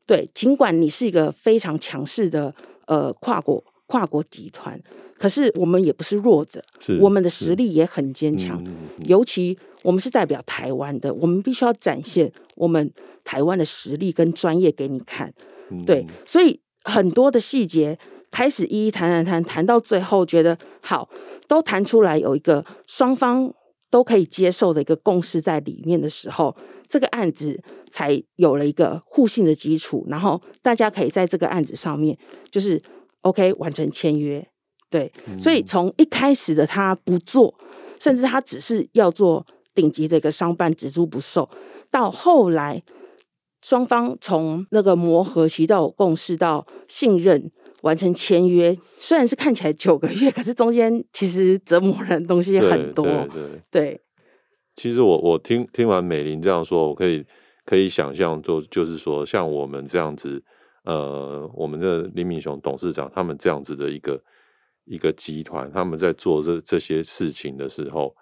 [0.07, 2.55] 对，尽管你是一个非常强势的
[2.87, 4.81] 呃跨国跨国集团。
[5.19, 6.63] 可是我们也不是弱者，
[7.01, 8.63] 我们的实力也很坚强。
[9.07, 12.93] 尤其我们是代表台湾的，我们必须要展现我们
[13.25, 15.33] 台湾的实力跟专业给你看。
[15.71, 17.99] 嗯、对，所以很多的细节
[18.37, 21.09] 开始一一谈谈谈，谈到最后觉得好，
[21.49, 23.51] 都谈出来有一个双方
[23.91, 26.55] 都可以接受的一个共识在里面的时候，
[26.87, 27.59] 这个案子
[27.91, 32.15] 才有了一个互信的基础，然后大家可以在这个案子上面
[32.51, 32.79] 就是
[33.23, 34.47] OK 完成签约。
[34.91, 37.55] 对，所以从一开始的他不做，
[37.99, 41.49] 甚至他只是要做顶级的一个商办，只租不售，
[41.91, 42.83] 到后来
[43.63, 47.51] 双方从那个磨合期到共识到信任，
[47.87, 53.05] 完成签约，虽然是看起来九个月，可是中间其实折磨人东西很多。
[53.05, 54.01] 对，对，对，对，
[54.75, 57.25] 其实我我听听完美玲这样说，我可以
[57.65, 60.43] 可以想象，就就是说，像我们这样子，
[60.85, 64.21] 呃，我们的林敏雄董事长他们这样子的一个。
[64.89, 68.15] 一个集团，他们在做这这些事情的时候，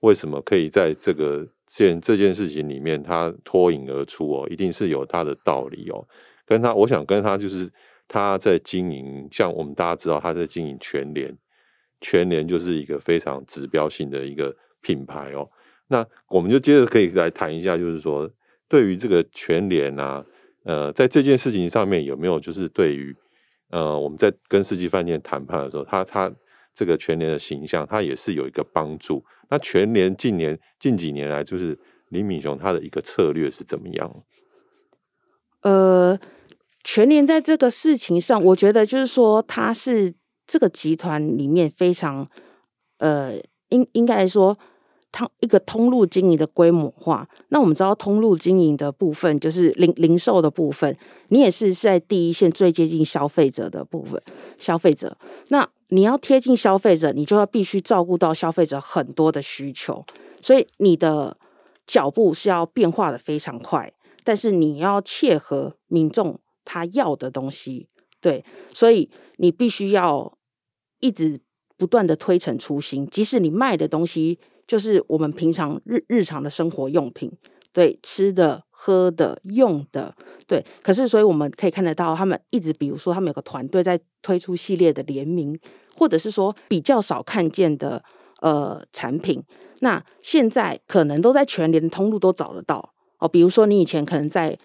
[0.00, 4.48] 为什么可以在这个件这件事情里面，他脱颖而出哦？
[4.48, 6.02] 一定是有他的道理哦。
[6.46, 7.70] 跟他，我想跟他就是
[8.08, 11.36] 他在经营，像我们大家知道他在经营全联，
[12.00, 15.48] 全联就是一个非常指标性的一个品牌哦。
[15.88, 18.28] 那我们就接着可以来谈一下，就是说
[18.66, 20.24] 对于这个全联啊，
[20.64, 23.14] 呃，在这件事情上面有没有就是对于。
[23.70, 26.32] 呃，我们在跟四季饭店谈判的时候，他他
[26.72, 29.22] 这个全联的形象，他也是有一个帮助。
[29.50, 34.24] 那全联近年近几年来，就是林敏雄他的一个策略是怎么样？
[35.60, 36.18] 呃，
[36.90, 40.14] 全联在这个事情上，我觉得就是说，他是
[40.46, 42.26] 这个集团里面非常
[42.96, 43.34] 呃，
[43.68, 44.56] 应应该来说。
[45.10, 50.94] 它一个通路经营的规模化，那我们知道通路经营的部分就是零零售的部分，
[51.28, 54.22] 你也是在第一线最接近消费者的部分。
[54.58, 55.16] 消费者，
[55.48, 60.04] 那你要贴近消费者，你就要必须照顾到消费者很多的需求，
[60.42, 61.38] 所以你的
[61.86, 63.90] 脚步是要变化的非常快，
[64.24, 66.38] 但是你要切合民众
[66.68, 67.88] 他要的东西，
[68.20, 68.44] 对，
[68.74, 70.36] 所以你必须要
[71.00, 71.40] 一直
[71.78, 74.38] 不断的推陈出新，即使你卖的东西。
[74.68, 77.32] 就是我们平常日日常的生活用品，
[77.72, 80.14] 对，吃的、喝的、用的，
[80.46, 80.62] 对。
[80.82, 85.58] 可是，所以我们可以看得到，他们一直，比如说，他们有个团队在推出系列的联名，
[85.96, 88.04] 或者是说比较少看见的
[88.42, 89.42] 呃产品。
[89.80, 93.26] 那现在可能都在全联通路都找得到哦。
[93.26, 94.58] 比如说，你以前可能在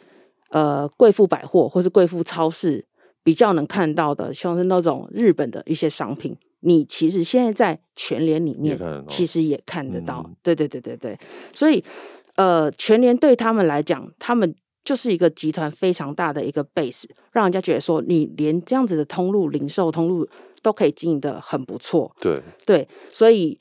[0.53, 2.85] 呃贵妇百货或是贵妇超市
[3.23, 6.37] 比较能看到的，像是那种日本的一些商品。
[6.65, 11.19] 你其实现在在全联里面，其实也看得到，嗯、对对对对对。
[11.51, 11.83] 所以，
[12.35, 20.25] 呃，全联对他们来讲，他们就是一个集团非常大的一个 base，让人家觉得说你连这样子的通路、零售通路
[20.61, 22.15] 都可以经营的很不错。
[22.21, 23.59] 对对，所以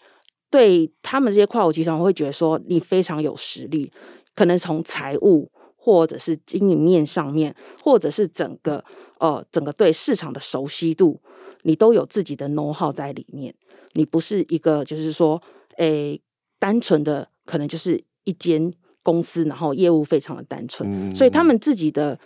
[0.49, 3.91] 对他们这些跨国集团，我会觉得说你非常有实力，
[4.37, 5.51] 可能从财务
[5.83, 7.53] 或者是经营面上面，
[7.83, 8.85] 或者是整个
[9.19, 11.21] 呃整个对市场的熟悉度，
[11.63, 13.53] 你都有自己的 know how 在里面。
[13.95, 15.43] 你不是一个就是说，
[15.79, 16.21] 诶，
[16.59, 18.73] 单纯的可能就是一间。
[19.05, 22.17] 公司，然后业务非常的单纯，嗯、所以他们自己的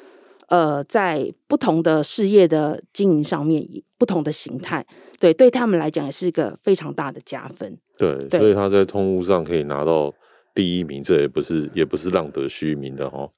[0.49, 4.87] 呃，在不同的事业的经营上面，不同的形态，
[5.19, 7.79] 对，对他们来讲也是一个非常大的加分。
[7.97, 10.13] 对，对所以他在通路上可以拿到
[10.57, 13.31] 第一名，这也不是也不是浪得虚名的哦。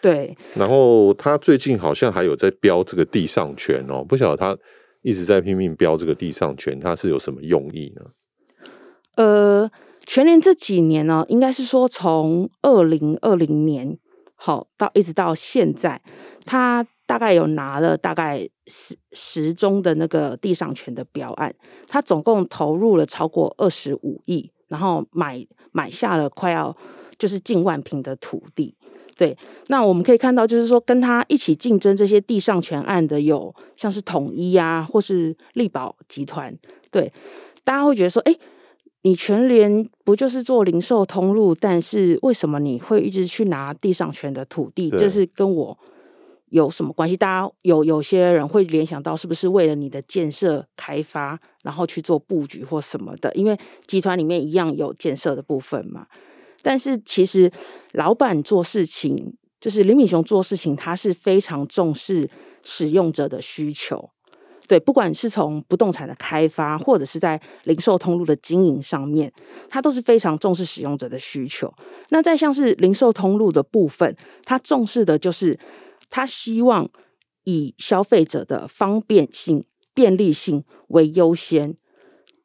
[0.00, 0.36] 对。
[0.54, 4.56] 然后他最近好像还有在标这个地上权哦，不晓得他
[5.02, 8.02] 一直在拼命标这个地上权，他是有什么用意呢？
[9.16, 9.70] 呃。
[10.06, 13.96] 全联这几年呢，应该是说从二零二零年
[14.34, 16.00] 好到一直到现在，
[16.44, 21.54] 他大概有拿了大概十十宗的那个地上权的标案，
[21.86, 26.74] 他总共投入了超过二十五亿，然后买买下了快要
[27.18, 28.74] 就是近万平的土地。
[29.18, 36.56] 对，那我们可以看到，就是说跟他一起竞争这些地上权案的有像是统一啊，或是力宝集团。
[36.90, 37.12] 对，
[37.62, 38.34] 大家会觉得说，哎。
[39.02, 41.54] 你全联不就是做零售通路？
[41.54, 44.90] 但是为什么你会一直去拿地上权的土地？
[44.90, 45.78] 就是跟我
[46.50, 47.16] 有什么关系？
[47.16, 53.32] 大家有有些人会联想到，是不是为了你的建设开发，然后去做布局或什么的？
[53.34, 56.06] 因为集团里面一样有建设的部分嘛。
[56.62, 57.50] 但是其实
[57.92, 62.28] 老板做事情，就是林敏雄做事情，他是非常重视
[62.62, 64.10] 使用者的需求。
[64.68, 69.32] 对，不管是从不动产的开发，或者是在零售通路的经营上面，
[69.68, 71.72] 他都是非常重视使用者的需求。
[72.10, 75.58] 那在像是零售通路的部分，他重视的就是
[76.10, 76.90] 他希望
[77.44, 81.74] 以消费者的方便性、便利性为优先。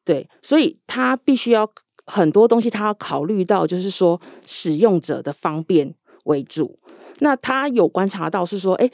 [0.05, 1.70] 对，所以他必须要
[2.05, 5.95] 很多东西，他要考虑到就是说使用者的方便
[6.26, 6.80] 为主。
[7.20, 8.89] 那他有观察到是说，哎，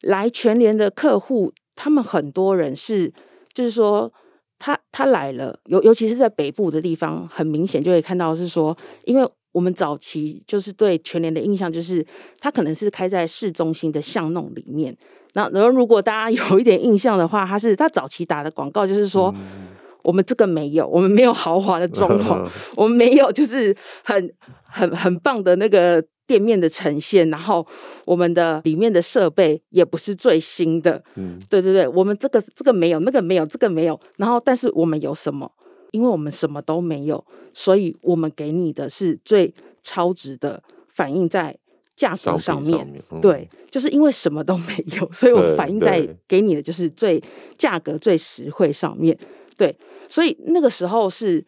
[0.00, 1.52] 来全联的客户。
[1.76, 3.12] 他们很多人是，
[3.52, 4.12] 就是说，
[4.60, 12.04] 他他来了，尤尤其是在北部的地方，很明显就会看到是说，因为我们早期就是对全联的印象就是，
[12.40, 14.94] 它可能是开在市中心的巷弄里面。
[15.32, 19.68] 那然后如果大家有一点印象的话，它是它早期打的广告就是说，嗯、
[20.02, 22.46] 我们这个没有，我们没有豪华的装潢，
[22.76, 24.34] 我们没有就是很
[24.64, 26.04] 很很棒的那个。
[26.26, 27.66] 店面的呈现，然后
[28.06, 35.52] 我们的里面的设备也不是最新的，嗯，对对对，我们这个这个没有，那个没有，这个没有，然后但是我们有什么？
[35.94, 41.56] 因为我们什么都没有，所以我们给你的是最超值的，反映在
[41.94, 42.78] 价格上面。
[42.78, 47.22] 上面嗯、对，就是因为什么都没有，所以我反映在给你的就是最
[47.56, 49.16] 价格最实惠上面。
[49.56, 49.76] 对，
[50.08, 51.44] 所以那个时候是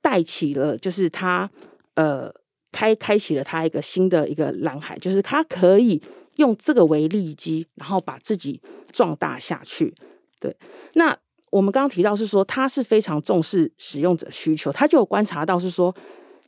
[0.00, 1.50] 带起了，就是他
[1.94, 2.32] 呃。
[2.72, 6.02] 开开启了他一个新的一个蓝海，就是他可以
[6.34, 8.60] 用这个为利基，然后把自己
[8.92, 9.94] 壮大下去。
[10.38, 10.54] 对，
[10.92, 11.16] 那
[11.50, 15.94] 我们刚刚提到是说，他是非常重视使用者需求，他就有观察到是说，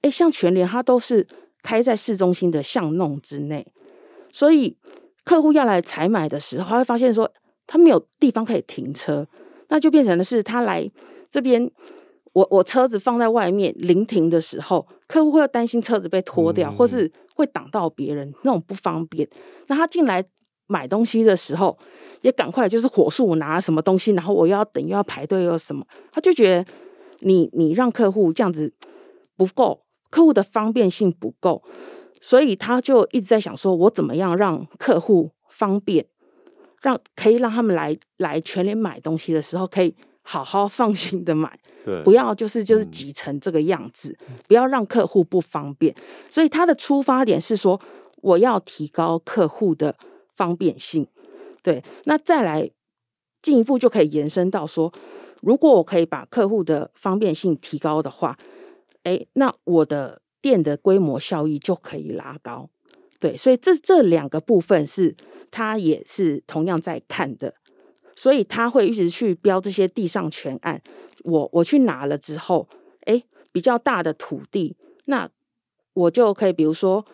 [0.02, 1.26] 哎，像全联，他都是
[1.62, 3.66] 开在市中心的巷弄之内，
[4.32, 4.76] 所以
[5.24, 7.30] 客户要来采买的时候，他会发现说，
[7.66, 9.26] 他没有地方可以停车，
[9.68, 10.90] 那就变成的是他来
[11.30, 11.70] 这边。
[12.34, 19.28] 我我车子放在外面临停的时候，客户会担心车子被拖掉，嗯、或是会挡到别人，那种不方便。
[19.66, 20.24] 那他进来
[20.68, 21.76] 买东西的时候，
[22.20, 26.72] 也赶快就是火速拿了什么东西，然后我又要等又要排队又什么，他就觉得
[27.20, 28.72] 你你让客户这样子
[29.36, 31.62] 不够，客户的方便性不够，
[32.20, 36.06] 所以他就一直在想说，我怎么样让客户方便，
[36.80, 39.96] 让可以让他们来来全联买东西的时候可以。
[40.30, 45.94] 好好放心的买， 对不要就是就是挤成这个样子，嗯、不要让客户不方便。
[46.28, 47.80] 所以他的出发点是说，
[48.20, 49.96] 我要提高客户的
[50.38, 51.06] 方便性。
[51.62, 52.70] 对，那再来
[53.42, 54.92] 进一步就可以延伸到说，
[55.42, 58.38] 如果我可以把客户的方便性提高的话，
[59.02, 62.70] 哎，那我的店的规模效益就可以拉高。
[63.20, 65.16] 对，所以这这两个部分是
[65.50, 67.54] 他也是同样在看的。
[68.14, 70.82] 所以他会一直去标这些地上全案，
[71.22, 72.68] 我我去拿了之后，
[73.06, 73.22] 哎，
[73.52, 75.30] 比较大的土地，那
[75.94, 77.04] 我就可以，比如说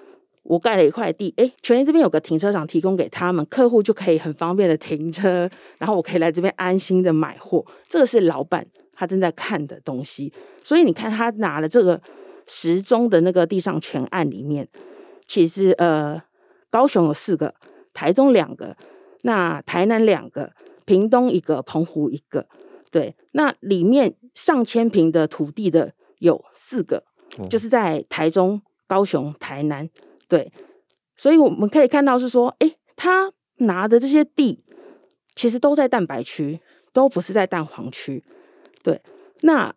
[0.45, 10.33] 我盖了一块地，哎，全联这边有个停车场提供给他们，客户就可以很方便的停车，然后我可以来这边安心的买货，这个是老板他正在看的东西。
[10.63, 12.01] 所以你看他拿了这个
[12.47, 14.69] 时钟的那个地上全案里面，
[15.27, 16.23] 其实呃。
[16.71, 17.55] 高雄有四个，
[17.93, 18.77] 台中两个，
[19.23, 20.51] 那台南两个，
[20.85, 22.49] 屏东一个，澎湖一个。
[22.91, 27.05] 对，那里面上千坪的土地的有四个，
[27.39, 29.89] 嗯、就是在台中、高雄、台南。
[30.29, 30.53] 对，
[31.17, 34.65] 所以我们可以看到是说，哎，他拿的这些地
[35.35, 36.61] 其实都在蛋白区，
[36.93, 38.25] 都不是在蛋黄区。
[38.83, 39.01] 对，
[39.43, 39.75] 那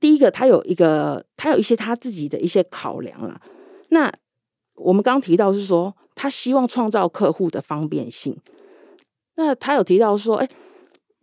[0.00, 3.40] 第一个他有一个，他有一些他自己的一些考量啦。
[3.88, 4.12] 那
[4.74, 8.36] 我们刚刚提到是说，他希望创造客户的方便性。
[9.36, 10.48] 那他有提到说，哎。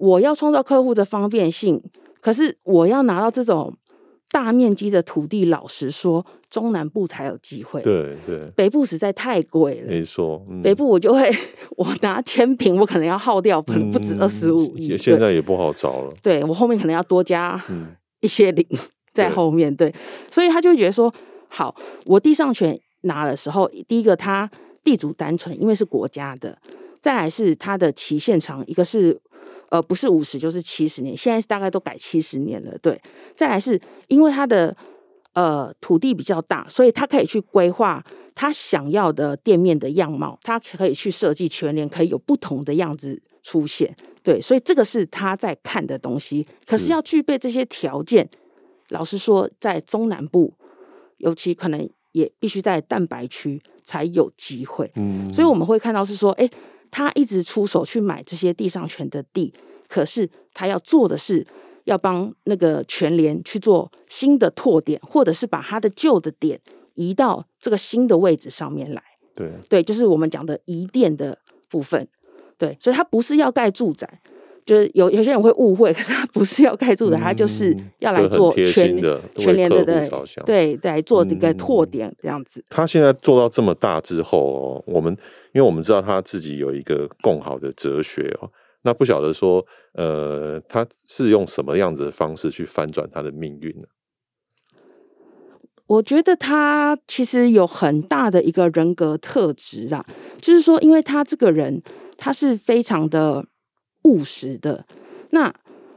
[0.01, 1.79] 我要创造客户的方便性，
[2.21, 3.77] 可是我要拿到这种
[4.31, 7.81] 大面积的土地，老实说，中南部才有机会。
[7.81, 9.87] 对对，北部实在太贵了。
[9.87, 11.29] 没错，嗯、北部我就会，
[11.71, 14.95] 我拿千坪，我可能要耗掉，可能不止二十五亿。
[14.95, 16.13] 现在也不好找了。
[16.23, 17.61] 对，我后面可能要多加
[18.21, 18.65] 一些零
[19.11, 19.75] 在后面。
[19.75, 19.93] 对，
[20.31, 21.13] 所以他就会觉得说，
[21.49, 21.75] 好，
[22.05, 24.49] 我地上权拿的时候，第一个他
[24.83, 26.55] 地主单纯，因为是国家的；
[27.01, 29.19] 再来是他的期限长，一个是。
[29.71, 32.77] 呃，不是五十就是七十年，现在大概都改七十年了。
[32.79, 33.01] 对，
[33.33, 34.75] 再来是因为它的
[35.31, 38.03] 呃土地比较大，所以他可以去规划
[38.35, 43.95] 他想要的店面的样貌，他可以去设计全年可以有不同的样子出现。
[44.21, 46.45] 对，所以这个是他在看的东西。
[46.67, 48.29] 可是要具备这些条件，
[48.89, 50.53] 老实说，在中南部，
[51.19, 54.91] 尤其可能也必须在蛋白区才有机会。
[54.95, 56.49] 嗯，所以我们会看到是说，哎。
[56.91, 59.53] 他一直出手去买这些地上权的地，
[59.87, 61.47] 可是他要做的是
[61.85, 66.59] 要帮那个全联去做新的拓点，或者是把他的旧的点
[66.95, 69.01] 移到这个新的位置上面来。
[69.33, 71.37] 对对，就是我们讲的移店的
[71.69, 72.07] 部分。
[72.57, 74.07] 对，所以他不是要盖住宅，
[74.65, 80.05] 就是有有些人会误会， 可是他不是要盖住宅，他、嗯、就是要来做全联的全联的对
[80.45, 82.63] 对对，来做一个拓点这样子、嗯。
[82.69, 85.17] 他现在做到这么大之后哦，我们。
[85.53, 88.49] 因为我们知道他自己有一个共好的哲学哦，
[88.83, 93.87] 那不晓得说，呃，他是用什么样子的方式去翻转他的命运呢？
[95.87, 100.05] 我觉得他其实有很大的一个人格特质啊，
[100.39, 101.83] 就是说，因为他这个人
[102.17, 103.45] 他是非常的
[104.03, 104.85] 务实的。
[105.31, 105.53] 那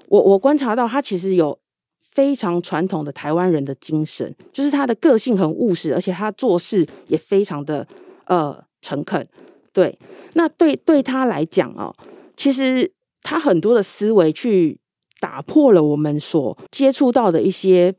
[0.09, 1.57] 我我观察到他其实有
[2.01, 7.87] 非常传统的台湾人的精神，就是他的个性很务实，而且他做事也非常的
[8.27, 8.65] 呃。
[8.85, 9.27] 诚恳，
[9.73, 9.99] 对，
[10.35, 11.91] 那对对他来讲哦，
[12.37, 14.79] 其实他很多的思维去
[15.21, 17.95] 打破了我们所接触到的一些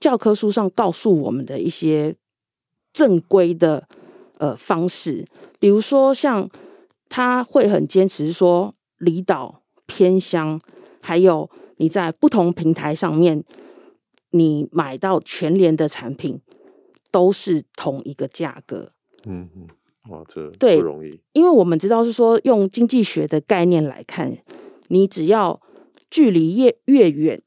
[0.00, 2.16] 教科书上告诉我们的一些
[2.92, 3.86] 正规的
[4.38, 5.24] 呃方式，
[5.60, 6.50] 比如说像
[7.08, 10.60] 他会很坚持说离岛偏乡，
[11.00, 13.44] 还有你在不同平台上面，
[14.30, 16.40] 你买到全联的产品
[17.10, 18.92] 都是同一个价格，
[19.24, 19.68] 嗯嗯。
[20.08, 21.20] 哇，这不容易。
[21.32, 24.38] 因为我们知道是说，用经济学的概念来看，
[24.88, 25.60] 你只要
[26.10, 27.42] 距离越越远，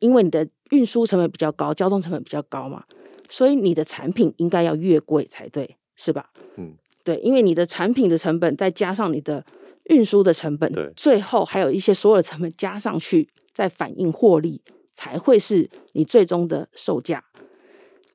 [0.00, 2.84] 因为你的运输成本比较高，交通成本比较高嘛，
[3.28, 6.30] 所以你的产品应该要越贵才对，是吧？
[6.56, 6.74] 嗯，
[7.04, 9.44] 对，因为你的产品的成本再加上你的
[9.84, 14.60] 运输的成本，对，最后还有一些所有的成本加上去，再反映获利，
[14.92, 17.24] 才会是你最终的售价。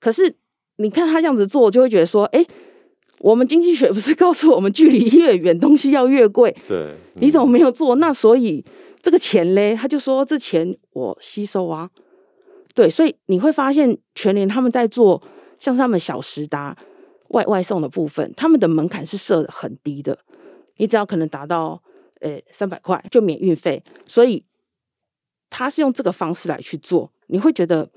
[0.02, 0.36] 可是
[0.76, 2.46] 你看他这样子做，就会觉得说，哎。
[3.20, 6.55] 我们经济学不是告诉我们，距离越远，东西要越贵？
[6.67, 7.95] 对，嗯、你怎么没有做？
[7.95, 8.63] 那所以
[9.01, 11.89] 这个钱嘞，他就说这钱我吸收啊。
[12.74, 15.22] 对，所以你会发现全联他们在做，
[15.59, 16.78] 像是他们小时达
[17.30, 20.17] 外外送的部分，他们的门槛是设的很低的，
[20.78, 21.82] 你只要可能达到
[22.22, 24.45] 呃三百块就免运费，所以
[25.49, 27.89] 他是用这个方式来去做，你会觉得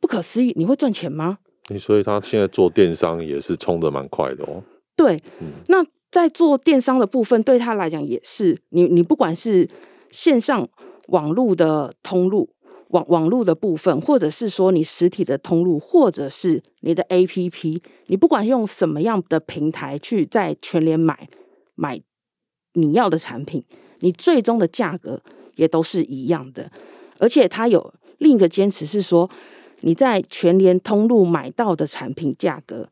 [0.00, 1.38] 不可思议，你会赚钱吗？
[1.78, 4.62] 所以他现在做电商也是冲的蛮快的哦。
[4.96, 9.68] 对，嗯，那在做电商的部分，对他来讲也是，你你不管是
[10.10, 10.68] 线上
[11.08, 12.50] 网络的通路，
[12.88, 21.28] 网网络的部分，或者是说你实体的通路，或者是你的 APP，你不管用什么样的平台去在全联买
[21.74, 22.02] 买
[22.74, 23.64] 你要的产品，
[24.00, 25.22] 你最终的价格
[25.56, 26.70] 也都是一样的。
[27.18, 29.30] 而且他有另一个坚持是说。
[29.80, 32.88] 你在全联通路买到的产品价格，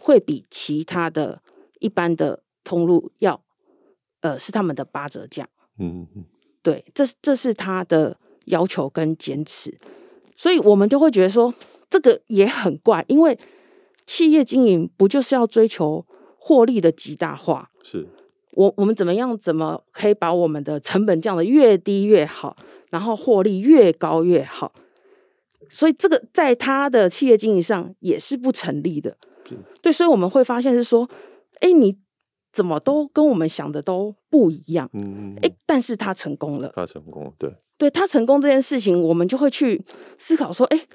[0.00, 1.42] 会比其他的
[1.80, 3.40] 一般的通路要，
[4.20, 5.48] 呃，是他们的八折价。
[5.78, 6.24] 嗯嗯嗯，
[6.62, 8.16] 对，这这是他的
[8.46, 9.78] 要求跟坚持，
[10.36, 11.54] 所以我们就会觉得说，
[11.88, 13.38] 这个也很怪，因为
[14.06, 16.04] 企业经营不就是要追求
[16.36, 17.70] 获利的极大化？
[17.82, 18.08] 是，
[18.52, 22.56] 我我们怎么样，怎么可以把我们的成本降得越低越好，
[22.90, 24.72] 然后获利越高越好？
[25.68, 29.16] 所以这个在他的企业经营上也是不成立的，
[29.82, 31.08] 对，所以我们会发现是说，
[31.60, 31.98] 哎，你
[32.52, 34.88] 怎么都跟我们想的都不一样？
[34.92, 39.84] 嗯，哎，但是他成功了，他成功了，对，对他成功这件事情，我们就会去
[40.18, 40.86] 思考说，哎，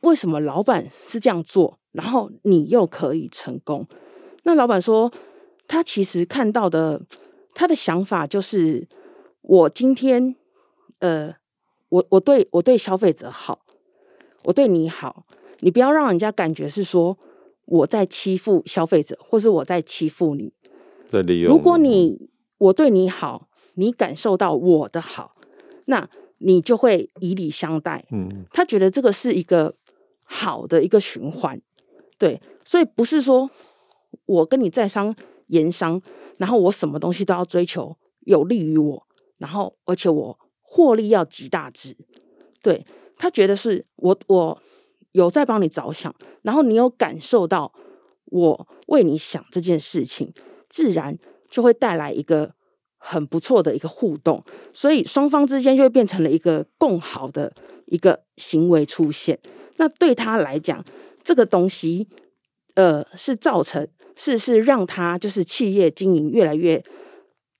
[0.00, 3.86] 为什么老板是这样做，然后你又可以成功？
[4.44, 5.12] 那老板说，
[5.66, 7.02] 他其实看到的，
[7.54, 8.88] 他的想法就是，
[9.42, 10.34] 我今天，
[11.00, 11.34] 呃，
[11.90, 13.60] 我我对我对消费者好，
[14.48, 15.26] 我对你好，
[15.60, 17.18] 你不要让人家感觉是说
[17.66, 20.54] 我在欺负消费者，或是我在欺负你，
[21.06, 21.52] 在利用。
[21.52, 25.36] 如果你我对你好，你感受到我的好，
[25.84, 28.06] 那你就会以礼相待。
[28.10, 29.74] 嗯，他觉得这个是一个
[30.22, 31.60] 好的一个循环，
[32.16, 33.50] 对，所以不是说
[34.24, 35.14] 我跟你在商
[35.48, 36.00] 言商，
[36.38, 41.94] 然后我什么东西都要追求有利于我，然后而且我获利要极大值，
[42.62, 42.86] 对，
[43.18, 44.62] 他觉得是我我
[45.12, 47.72] 有在帮你着想，然后你有感受到
[48.26, 50.32] 我为你想这件事情，
[50.68, 51.18] 自然
[51.50, 52.52] 就会带来一个
[52.96, 57.52] 很不错的一个互动，所以双方之间就会变成了一个共好的
[57.86, 59.38] 一个行为出现。
[59.76, 60.84] 那对他来讲，
[61.22, 62.08] 这个东西
[62.74, 66.84] 呃是造成是是让他就是企业经营越来越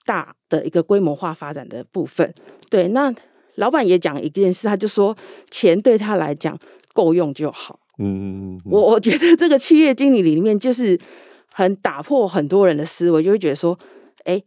[0.05, 2.35] 大的一个规模化发展的部分。
[2.69, 3.15] 对，那
[3.59, 5.17] 老板也讲一件事，他就说
[5.51, 6.59] 钱对他来讲
[6.93, 7.79] 够用就好。
[7.99, 10.99] 嗯，嗯，我 我觉得这个企业经理里面就是。
[11.51, 13.77] 很打破很多人的思维，就会觉得说，
[14.23, 14.41] 哎，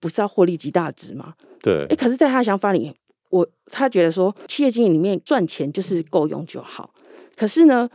[0.00, 1.34] 不是要获利极大值吗？
[1.62, 2.92] 对，哎，可是，在他的想法里，
[3.30, 6.90] 我他觉得说，企业经理里面赚钱就是够用就好。
[7.36, 7.88] 可是呢，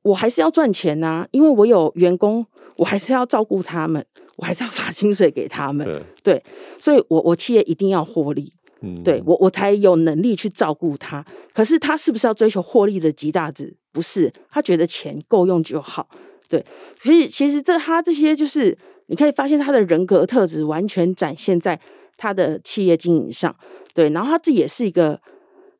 [0.00, 2.46] 我还是要赚钱呐、啊，因为我有员工，
[2.76, 4.02] 我还是要照顾他们，
[4.38, 5.86] 我还是要发薪水给他们。
[5.86, 6.42] 对，对，
[6.78, 11.24] 所以我我企业一定要获利，嗯，对我我才有能力去照顾他。
[11.52, 13.76] 可是他是不是要追求获利的极大值？
[13.92, 16.08] 不是，他觉得钱够用就好。
[16.48, 16.64] 对，
[17.00, 18.76] 所以其实这他这些就是
[19.06, 21.78] 你可以发现他的人格特质完全展现在
[22.16, 23.54] 他的企业经营上。
[23.94, 25.20] 对，然后他自己也是一个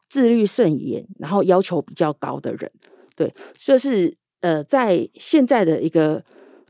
[0.09, 2.71] 自律甚严，然后要求比较高的人。
[3.15, 6.23] 对，就是呃，在现在的一个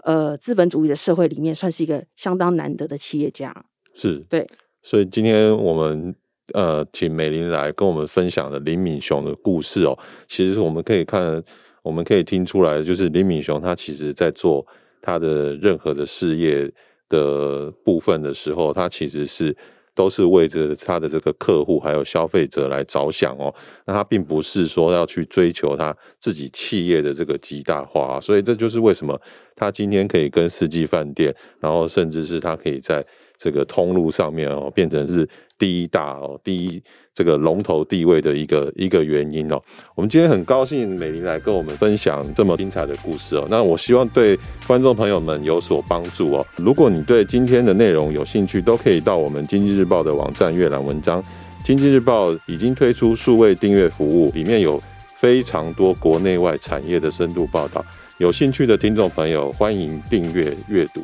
[0.03, 3.65] 呃资本主义的社会里面，算是一个相当难得的企业家。
[3.95, 4.47] 是，对。
[4.89, 6.15] 所以今天我们
[6.55, 11.45] 呃请美玲来跟我们分享的林敏雄的故事哦，其实我们可以看。
[11.81, 14.67] 我们可以听出来，就是林敏雄他其实在做
[15.01, 16.71] 他的任何的事业
[17.09, 19.57] 的部分的时候，他其实是
[19.95, 23.55] 都是为着他的这个客户还有消费者来着想哦。
[23.87, 29.19] 那他并不是说要去追求他自己企业的这个极大化，所以这就是为什么
[29.57, 33.03] 他今天可以跟四季饭店，然后甚至是他可以在
[33.39, 35.29] 这个通路上面哦，变成是。
[35.61, 36.81] 第一大哦，第一
[37.13, 39.61] 这个龙头地位的一个一个原因哦。
[39.97, 43.45] 我们今天很高兴美玲来跟我们分享这么精彩的故事哦。
[43.51, 46.47] 那我希望对观众朋友们有所帮助哦。
[46.59, 51.21] 如果你对今天的内容有兴趣，都可以到我们经济日报的网站阅览文章。
[51.65, 54.81] 经济日报已经推出数位订阅服务，里面有
[55.17, 57.85] 非常多国内外产业的深度报道。
[58.19, 61.03] 有兴趣的听众朋友，欢迎订阅阅读。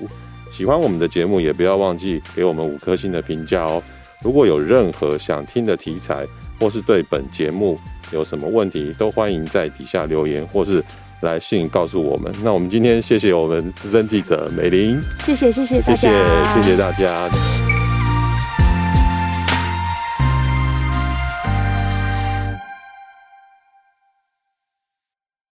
[0.54, 3.82] 喜欢我们的节目，也不要忘记给我们五颗星的评价哦。
[4.22, 6.24] 如果有任何想听的题材，
[6.60, 7.76] 或是对本节目
[8.12, 10.80] 有什么问题，都欢迎在底下留言，或是
[11.22, 12.32] 来信告诉我们。
[12.44, 17.93] 那我们今天谢谢我们资深记者美玲，谢谢谢谢大家，谢谢谢谢大家。